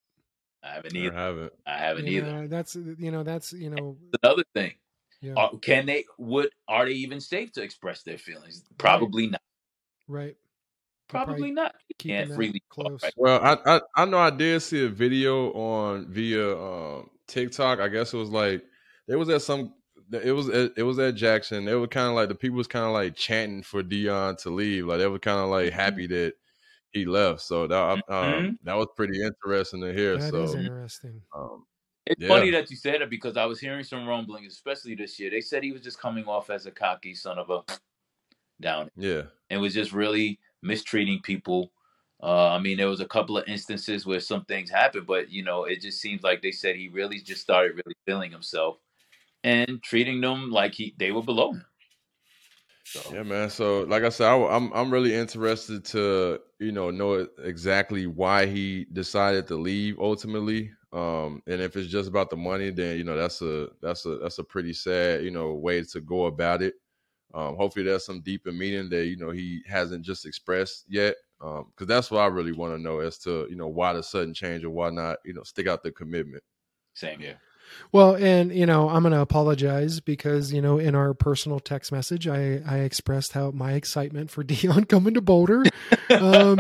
[0.64, 1.16] I haven't I either.
[1.16, 1.54] haven't.
[1.66, 2.48] I haven't you either.
[2.48, 4.74] that's you know that's you know another thing.
[5.22, 5.34] Yeah.
[5.36, 6.06] Are, can they?
[6.18, 8.64] Would are they even safe to express their feelings?
[8.78, 9.42] Probably not.
[10.08, 10.36] Right.
[11.08, 11.74] Probably not.
[11.88, 13.04] You can't that freely talk, close.
[13.04, 13.14] right?
[13.16, 17.80] Well, I, I I know I did see a video on via um, TikTok.
[17.80, 18.64] I guess it was like
[19.08, 19.74] it was at some.
[20.12, 21.66] It was at, it was at Jackson.
[21.66, 24.50] They were kind of like the people was kind of like chanting for Deion to
[24.50, 24.86] leave.
[24.86, 26.34] Like they were kind of like happy that
[26.94, 27.42] he left.
[27.42, 28.58] So that um, Mhm.
[28.64, 30.20] that was pretty interesting to hear.
[30.20, 31.26] That is so interesting.
[31.36, 31.66] um,
[32.06, 32.28] It's Yeah.
[32.28, 35.30] funny that you said that because I was hearing some rumblings, especially this year.
[35.30, 37.64] They said he was just coming off as a cocky son of a
[38.62, 41.72] down yeah, and was just really mistreating people.
[42.24, 45.44] Uh, I mean, there was a couple of instances where some things happened, but you
[45.44, 48.80] know, it just seems like they said he really just started really feeling himself
[49.44, 51.66] and treating them like he they were below him.
[52.94, 53.50] So yeah, man.
[53.50, 58.46] So like I said, I, am I'm really interested to you know know exactly why
[58.46, 60.72] he decided to leave ultimately.
[60.94, 64.18] Um, and if it's just about the money, then you know that's a that's a
[64.20, 66.76] that's a pretty sad you know way to go about it.
[67.34, 71.16] Um, hopefully there's some deeper meaning that you know he hasn't just expressed yet.
[71.42, 74.02] Um, because that's what I really want to know as to you know why the
[74.02, 76.44] sudden change or why not you know stick out the commitment.
[76.94, 77.40] same here.
[77.92, 81.92] Well, and you know, I'm going to apologize because you know, in our personal text
[81.92, 85.64] message, I I expressed how my excitement for Deion coming to Boulder.
[86.10, 86.60] Um,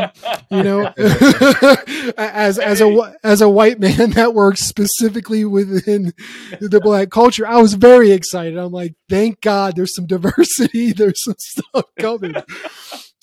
[0.49, 0.93] you know,
[2.17, 6.13] as as a as a white man that works specifically within
[6.59, 8.57] the black culture, I was very excited.
[8.57, 10.91] I'm like, thank God, there's some diversity.
[10.97, 12.35] There's some stuff coming.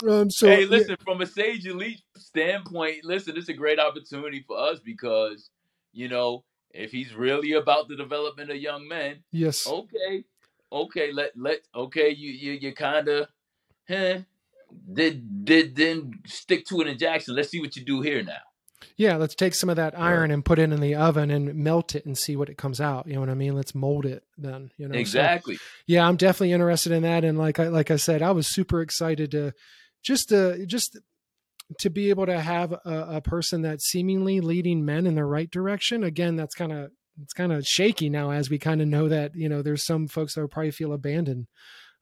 [0.09, 4.45] Um, so hey, yeah, listen, from a Sage Elite standpoint, listen, it's a great opportunity
[4.47, 5.51] for us because,
[5.93, 10.25] you know, if he's really about the development of young men, yes, okay,
[10.73, 13.29] okay, let let okay, you you you kind of,
[13.89, 14.19] huh,
[14.93, 17.35] did did then stick to it in Jackson.
[17.37, 18.43] Let's see what you do here now.
[18.97, 19.17] yeah.
[19.17, 22.05] Let's take some of that iron and put it in the oven and melt it
[22.07, 23.07] and see what it comes out.
[23.07, 23.55] You know what I mean?
[23.55, 24.71] Let's mold it then.
[24.77, 25.59] You know, So- Exactly.
[25.87, 28.81] yeah i'm definitely interested in that and like i like i said i was super
[28.83, 29.53] excited to
[30.03, 30.99] just to just
[31.79, 35.51] to be able to have a, a person that's seemingly leading men in the right
[35.51, 36.05] direction.
[36.05, 36.91] Again that's kind of
[37.23, 40.09] it's kind of shaky now as we kind of know that you know there's some
[40.09, 41.47] folks that will probably feel abandoned.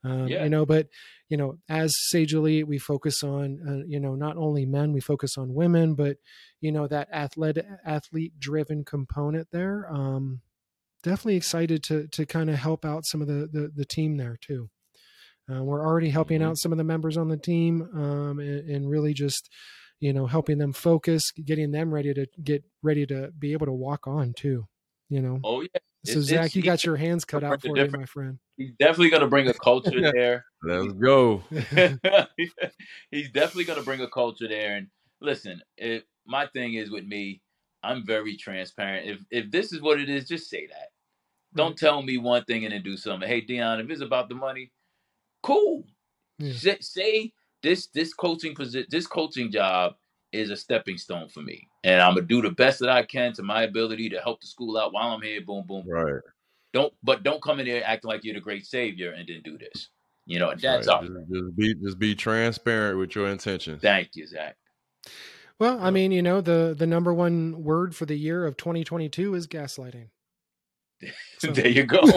[0.03, 0.43] Um, Yeah.
[0.43, 0.87] you know but
[1.29, 4.99] you know as sage elite we focus on uh, you know not only men we
[4.99, 6.17] focus on women but
[6.59, 9.87] you know that athlete athlete driven component there.
[9.89, 10.41] Um
[11.03, 14.37] definitely excited to to kind of help out some of the the, the team there
[14.41, 14.69] too
[15.51, 16.45] uh, we're already helping Mhm.
[16.45, 19.49] out some of the members on the team um, and, and really just
[19.99, 23.71] you know helping them focus getting them ready to get ready to be able to
[23.73, 24.65] walk on too
[25.09, 25.67] you know Oh yeah.
[26.05, 28.71] so it's- zach it's- you got your hands cut out for you my friend He's
[28.77, 30.45] definitely gonna bring a culture there.
[30.61, 31.41] Let's go.
[33.11, 34.75] He's definitely going to bring a culture there.
[34.77, 34.87] And
[35.21, 37.41] listen, if, my thing is with me,
[37.83, 39.09] I'm very transparent.
[39.09, 40.89] If if this is what it is, just say that.
[41.55, 43.27] Don't tell me one thing and then do something.
[43.27, 44.71] Hey, Deion, if it's about the money,
[45.43, 45.83] cool.
[46.39, 46.53] Yeah.
[46.53, 49.93] Say, say this this coaching posi- this coaching job
[50.31, 53.33] is a stepping stone for me, and I'm gonna do the best that I can
[53.33, 55.41] to my ability to help the school out while I'm here.
[55.41, 55.83] Boom, boom.
[55.87, 56.21] Right.
[56.73, 59.57] Don't but don't come in there acting like you're the great savior and then do
[59.59, 59.89] this.
[60.25, 60.95] You know that's right.
[60.95, 61.01] all.
[61.03, 63.81] Just, just be just be transparent with your intentions.
[63.81, 64.55] Thank you, Zach.
[65.59, 69.35] well i mean you know the the number one word for the year of 2022
[69.35, 70.22] is gaslighting So-
[71.41, 72.01] there you go.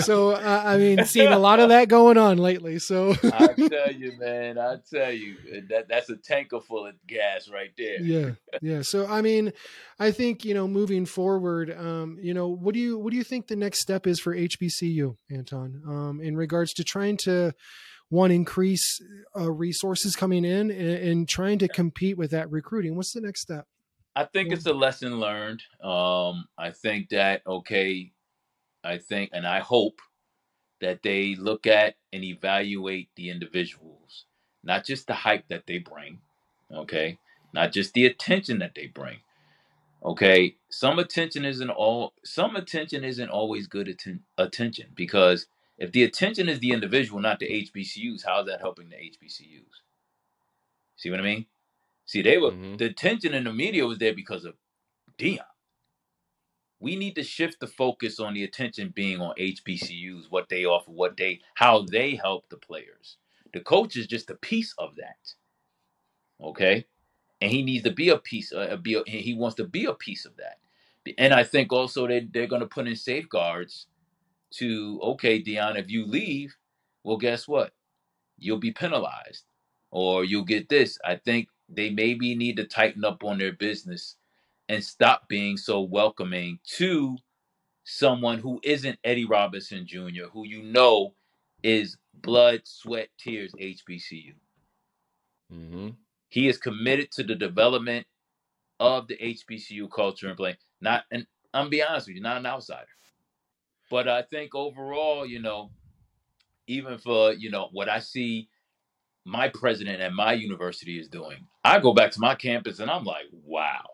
[0.00, 3.92] so uh, i mean seeing a lot of that going on lately so I tell
[3.92, 4.58] you, man.
[4.58, 5.36] I tell you,
[5.68, 8.00] that that's a tanker full of gas right there.
[8.00, 8.30] yeah
[8.62, 9.52] yeah so i mean
[9.98, 13.24] i think you know moving forward um you know what do you what do you
[13.24, 17.52] think the next step is for hbcu antone um in regards to trying to
[18.10, 19.00] one increase
[19.38, 23.40] uh, resources coming in and, and trying to compete with that recruiting what's the next
[23.40, 23.66] step
[24.18, 25.62] I think it's a lesson learned.
[25.82, 28.12] Um, I think that okay.
[28.84, 30.00] I think, and I hope
[30.80, 34.24] that they look at and evaluate the individuals,
[34.64, 36.20] not just the hype that they bring.
[36.74, 37.18] Okay,
[37.54, 39.18] not just the attention that they bring.
[40.04, 42.14] Okay, some attention isn't all.
[42.24, 45.46] Some attention isn't always good atten- attention because
[45.78, 49.82] if the attention is the individual, not the HBCUs, how's that helping the HBCUs?
[50.96, 51.46] See what I mean?
[52.08, 52.78] See, they were Mhm.
[52.78, 54.56] the attention in the media was there because of
[55.18, 55.40] Deion.
[56.80, 60.90] We need to shift the focus on the attention being on HBCUs, what they offer,
[60.90, 63.18] what they, how they help the players.
[63.54, 65.34] The coach is just a piece of that.
[66.42, 66.86] Okay,
[67.40, 68.52] and he needs to be a piece.
[68.52, 70.58] Uh, be a, he wants to be a piece of that.
[71.18, 73.88] And I think also they they're going to put in safeguards
[74.52, 76.56] to okay, Deion, if you leave,
[77.04, 77.72] well, guess what?
[78.38, 79.44] You'll be penalized,
[79.90, 80.98] or you'll get this.
[81.04, 84.16] I think they maybe need to tighten up on their business
[84.68, 87.16] and stop being so welcoming to
[87.84, 91.14] someone who isn't Eddie Robinson Jr., who you know
[91.62, 94.34] is blood, sweat, tears HBCU.
[95.52, 95.88] Mm-hmm.
[96.28, 98.06] He is committed to the development
[98.78, 100.56] of the HBCU culture and play.
[100.80, 102.86] Not, and I'm be honest with you, not an outsider.
[103.90, 105.70] But I think overall, you know,
[106.66, 108.48] even for you know what I see
[109.24, 113.04] my president at my university is doing, I go back to my campus and I'm
[113.04, 113.84] like, wow,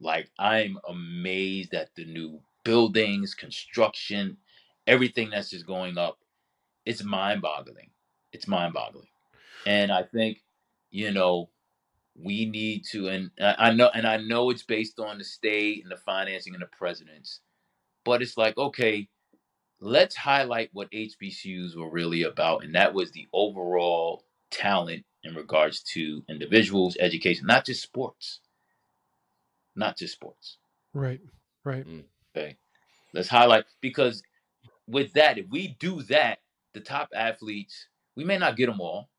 [0.00, 4.36] like I'm amazed at the new buildings, construction,
[4.86, 6.18] everything that's just going up.
[6.84, 7.90] It's mind-boggling.
[8.32, 9.08] It's mind-boggling,
[9.66, 10.38] and I think
[10.90, 11.50] you know
[12.14, 15.92] we need to and I know and I know it's based on the state and
[15.92, 17.40] the financing and the presidents,
[18.04, 19.08] but it's like okay,
[19.80, 25.82] let's highlight what HBCUs were really about, and that was the overall talent in regards
[25.82, 28.40] to individuals, education, not just sports,
[29.74, 30.58] not just sports.
[30.94, 31.20] Right.
[31.64, 31.86] Right.
[31.86, 32.04] Mm.
[32.36, 32.56] Okay,
[33.12, 34.22] let's highlight because
[34.86, 36.38] with that, if we do that,
[36.74, 37.86] the top athletes,
[38.16, 39.10] we may not get them all,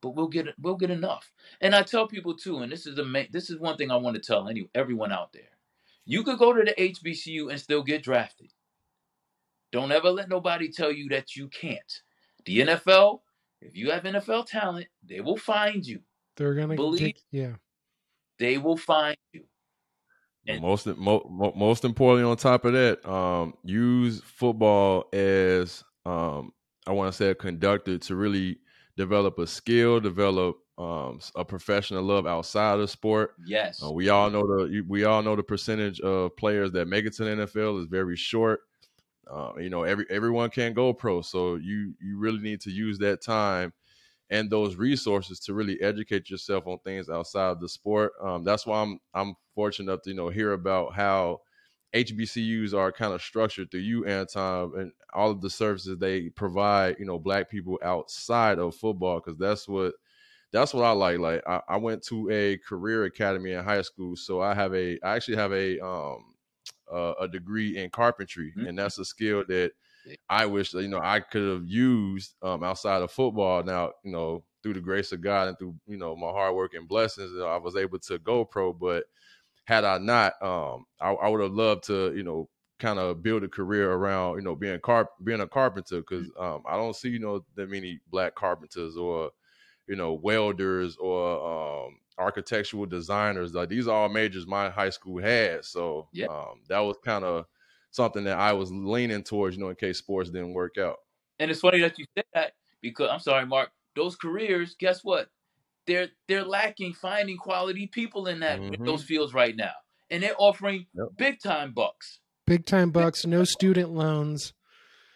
[0.00, 1.30] but we'll get we'll get enough.
[1.60, 3.96] And I tell people too, and this is the main, this is one thing I
[3.96, 5.42] want to tell any everyone out there.
[6.04, 8.52] You could go to the HBCU and still get drafted.
[9.72, 12.02] Don't ever let nobody tell you that you can't.
[12.44, 13.20] The NFL,
[13.64, 16.00] if you have NFL talent, they will find you.
[16.36, 17.52] They're gonna Believe- get, yeah.
[18.38, 19.44] They will find you.
[20.46, 26.52] And- most mo, mo, most importantly, on top of that, um, use football as um,
[26.86, 28.58] I want to say a conductor to really
[28.96, 33.34] develop a skill, develop um, a professional love outside of sport.
[33.46, 33.82] Yes.
[33.82, 37.14] Uh, we all know the we all know the percentage of players that make it
[37.14, 38.60] to the NFL is very short.
[39.30, 42.98] Uh, you know, every everyone can't go pro, so you you really need to use
[42.98, 43.72] that time
[44.30, 48.12] and those resources to really educate yourself on things outside of the sport.
[48.22, 51.40] Um, that's why I'm I'm fortunate enough to you know hear about how
[51.92, 56.96] HBCUs are kind of structured through you, Antone, and all of the services they provide.
[56.98, 59.94] You know, black people outside of football because that's what
[60.52, 61.18] that's what I like.
[61.18, 64.98] Like I, I went to a career academy in high school, so I have a
[65.02, 66.33] I actually have a um
[66.92, 68.68] uh, a degree in carpentry, Mhm.
[68.68, 69.72] and that's a skill that
[70.28, 73.62] I wish you know I could have used um, outside of football.
[73.62, 76.74] Now you know through the grace of God and through you know my hard work
[76.74, 78.72] and blessings, you know, I was able to go pro.
[78.72, 79.06] But
[79.64, 83.44] had I not, um, I, I would have loved to you know kind of build
[83.44, 87.08] a career around you know being carp being a carpenter because um, I don't see
[87.10, 89.30] you know that many black carpenters or
[89.88, 93.54] you know welders or um, architectural designers.
[93.54, 95.64] Like these are all majors my high school had.
[95.64, 96.26] So Yeah.
[96.26, 97.46] um, that was kind of
[97.90, 100.96] something that I was leaning towards, you know, in case sports didn't work out.
[101.38, 103.70] And it's funny that you said that because I'm sorry, Mark.
[103.96, 105.28] Those careers, guess what?
[105.86, 108.86] They're they're lacking finding quality people in that in Mhm.
[108.86, 109.72] those fields right now,
[110.10, 111.08] and they're offering Yep.
[111.16, 112.20] big time bucks.
[112.46, 114.52] Big time bucks, no student loans.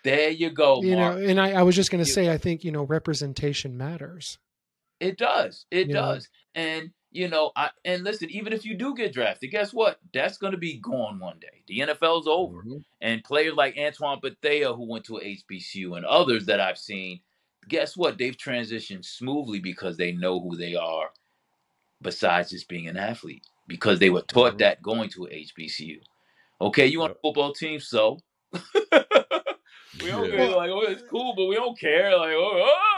[0.04, 1.18] There you go, you Mark.
[1.18, 4.38] know, and I, I was just gonna say I think, you know, representation matters.
[5.00, 5.66] It does.
[5.70, 6.14] It You know?
[6.14, 6.28] does.
[6.58, 10.00] And you know, I and listen, even if you do get drafted, guess what?
[10.14, 11.64] That's going to be gone one day.
[11.68, 12.64] The NFL's over.
[12.64, 12.84] Mhm.
[13.02, 17.20] And players like Antoine Bethea, who went to HBCU, and others that I've seen,
[17.68, 18.18] guess what?
[18.18, 21.10] They've transitioned smoothly because they know who they are,
[22.02, 24.58] besides just being an athlete, because they were taught Mhm.
[24.60, 26.00] that going to HBCU.
[26.60, 28.18] Okay, you want a football team, so
[30.02, 30.36] we don't Yeah.
[30.36, 30.56] care.
[30.56, 32.16] Like, oh, it's cool, but we don't care.
[32.16, 32.97] Like, oh, oh he's on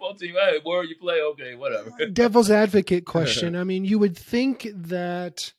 [0.00, 0.34] football team.
[0.34, 1.20] Hey, where you play?
[1.22, 1.90] Okay, whatever.
[2.12, 3.56] Devil's advocate question.
[3.56, 5.52] I mean, you would think that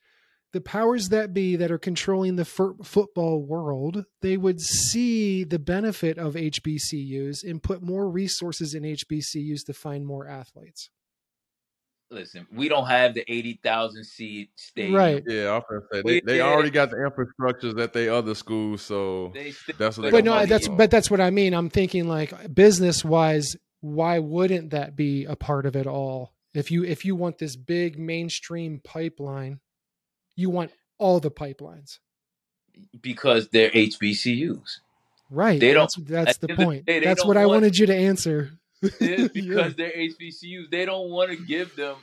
[0.53, 5.59] the powers that be that are controlling the fir- football world, they would see the
[5.59, 10.89] benefit of HBCUs and put more resources in HBCUs to find more athletes.
[12.09, 14.95] Listen, we don't have the eighty thousand seat stadium.
[14.95, 15.23] Right.
[15.25, 16.41] Yeah, I was gonna say they, they did.
[16.41, 20.25] already got the infrastructures that they other schools, so They still That's what they but
[20.25, 20.75] no, that's in.
[20.75, 21.53] but that's what I mean.
[21.53, 26.33] I'm thinking like business wise, why wouldn't that be a part of it all?
[26.53, 29.59] If you if you want this big mainstream pipeline,
[30.35, 31.99] you want all the pipelines,
[33.01, 34.79] because they're HBCUs.
[35.29, 35.59] right?
[35.59, 36.85] They don't- That's, that's the the end of the point.
[36.85, 38.51] day, That's don't what I want- wanted you to answer.
[38.81, 39.27] It's Yeah.
[39.33, 40.69] because they're HBCUs.
[40.69, 41.95] They don't want to give them.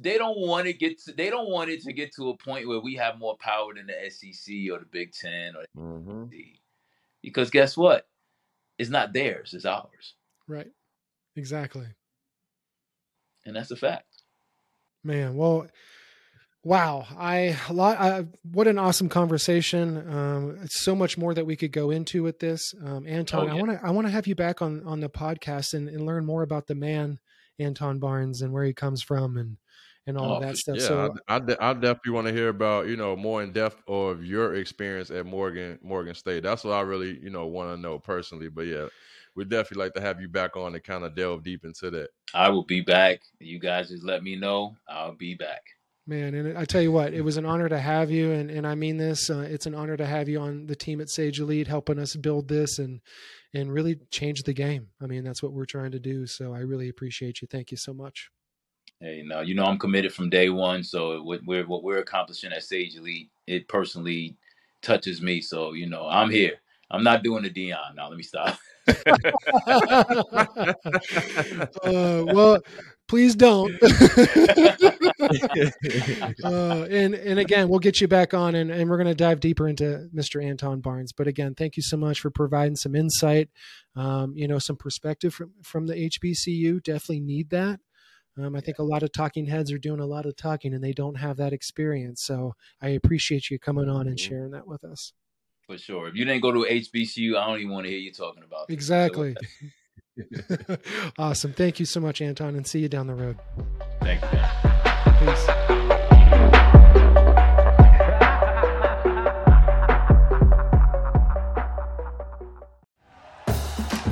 [0.00, 0.98] They don't want to get.
[1.04, 3.74] To, they don't want it to get to a point where we have more power
[3.74, 6.30] than the SEC or the Big Ten or mhm.
[6.30, 6.54] the
[7.22, 8.06] because guess what?
[8.78, 9.54] It's not theirs.
[9.54, 10.14] It's ours,
[10.46, 10.68] right,
[11.38, 11.86] exactly.
[13.46, 14.04] and that's a fact.
[15.04, 15.68] Man, well,
[16.64, 17.06] wow!
[17.16, 17.98] I a lot.
[17.98, 19.96] I, what an awesome conversation.
[20.12, 22.74] Um, it's so much more that we could go into with this.
[22.84, 25.08] Um, Antone, Oh, I want to I want to have you back on on the
[25.08, 27.20] podcast and, and learn more about the man,
[27.58, 29.56] Antone Barnes, and where he comes from, and
[30.08, 30.76] and all oh, of that stuff.
[30.78, 33.82] Yeah, so I, I, I definitely want to hear about you know more in depth
[33.86, 36.42] of your experience at Morgan Morgan State.
[36.42, 38.48] That's what I really you know want to know personally.
[38.48, 38.88] But yeah,
[39.38, 42.08] we'd definitely like to have you back on and kind of delve deep into that.
[42.34, 43.20] I will be back.
[43.38, 44.76] You guys just let me know.
[44.88, 45.62] I'll be back.
[46.08, 48.66] Man, and I tell you what, it was an honor to have you, and, and
[48.66, 49.30] I mean this.
[49.30, 52.16] Uh, it's an honor to have you on the team at Sage Elite, helping us
[52.16, 53.00] build this and
[53.54, 54.88] and really change the game.
[55.00, 56.26] I mean, that's what we're trying to do.
[56.26, 57.48] So I really appreciate you.
[57.48, 58.30] Thank you so much.
[59.00, 60.82] Hey, now you know I'm committed from day one.
[60.82, 64.36] So what we're what we're accomplishing at Sage Elite, it personally
[64.82, 65.42] touches me.
[65.42, 66.54] So you know I'm here.
[66.90, 68.08] I'm not doing the Deion now.
[68.08, 68.58] Let me stop.
[71.84, 72.58] uh, well,
[73.08, 73.72] please don't.
[76.44, 79.40] uh, and and again, we'll get you back on, and, and we're going to dive
[79.40, 80.44] deeper into Mr.
[80.44, 81.12] Antone Barnes.
[81.12, 83.48] But again, thank you so much for providing some insight,
[83.96, 86.82] um, you know, some perspective from from the HBCU.
[86.82, 87.80] Definitely need that.
[88.38, 90.84] Um, I think a lot of talking heads are doing a lot of talking, and
[90.84, 92.22] they don't have that experience.
[92.22, 94.28] So I appreciate you coming on and mm-hmm.
[94.28, 95.12] sharing that with us.
[95.68, 96.08] For sure.
[96.08, 98.70] If you didn't go to HBCU, I don't even want to hear you talking about
[98.70, 98.72] it.
[98.72, 99.36] Exactly.
[101.18, 101.52] awesome.
[101.52, 103.36] Thank you so much, Antone, and see you down the road.
[104.00, 104.38] Thank you.
[105.20, 105.46] Peace.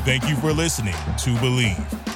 [0.04, 2.15] Thank you for listening to Bleav.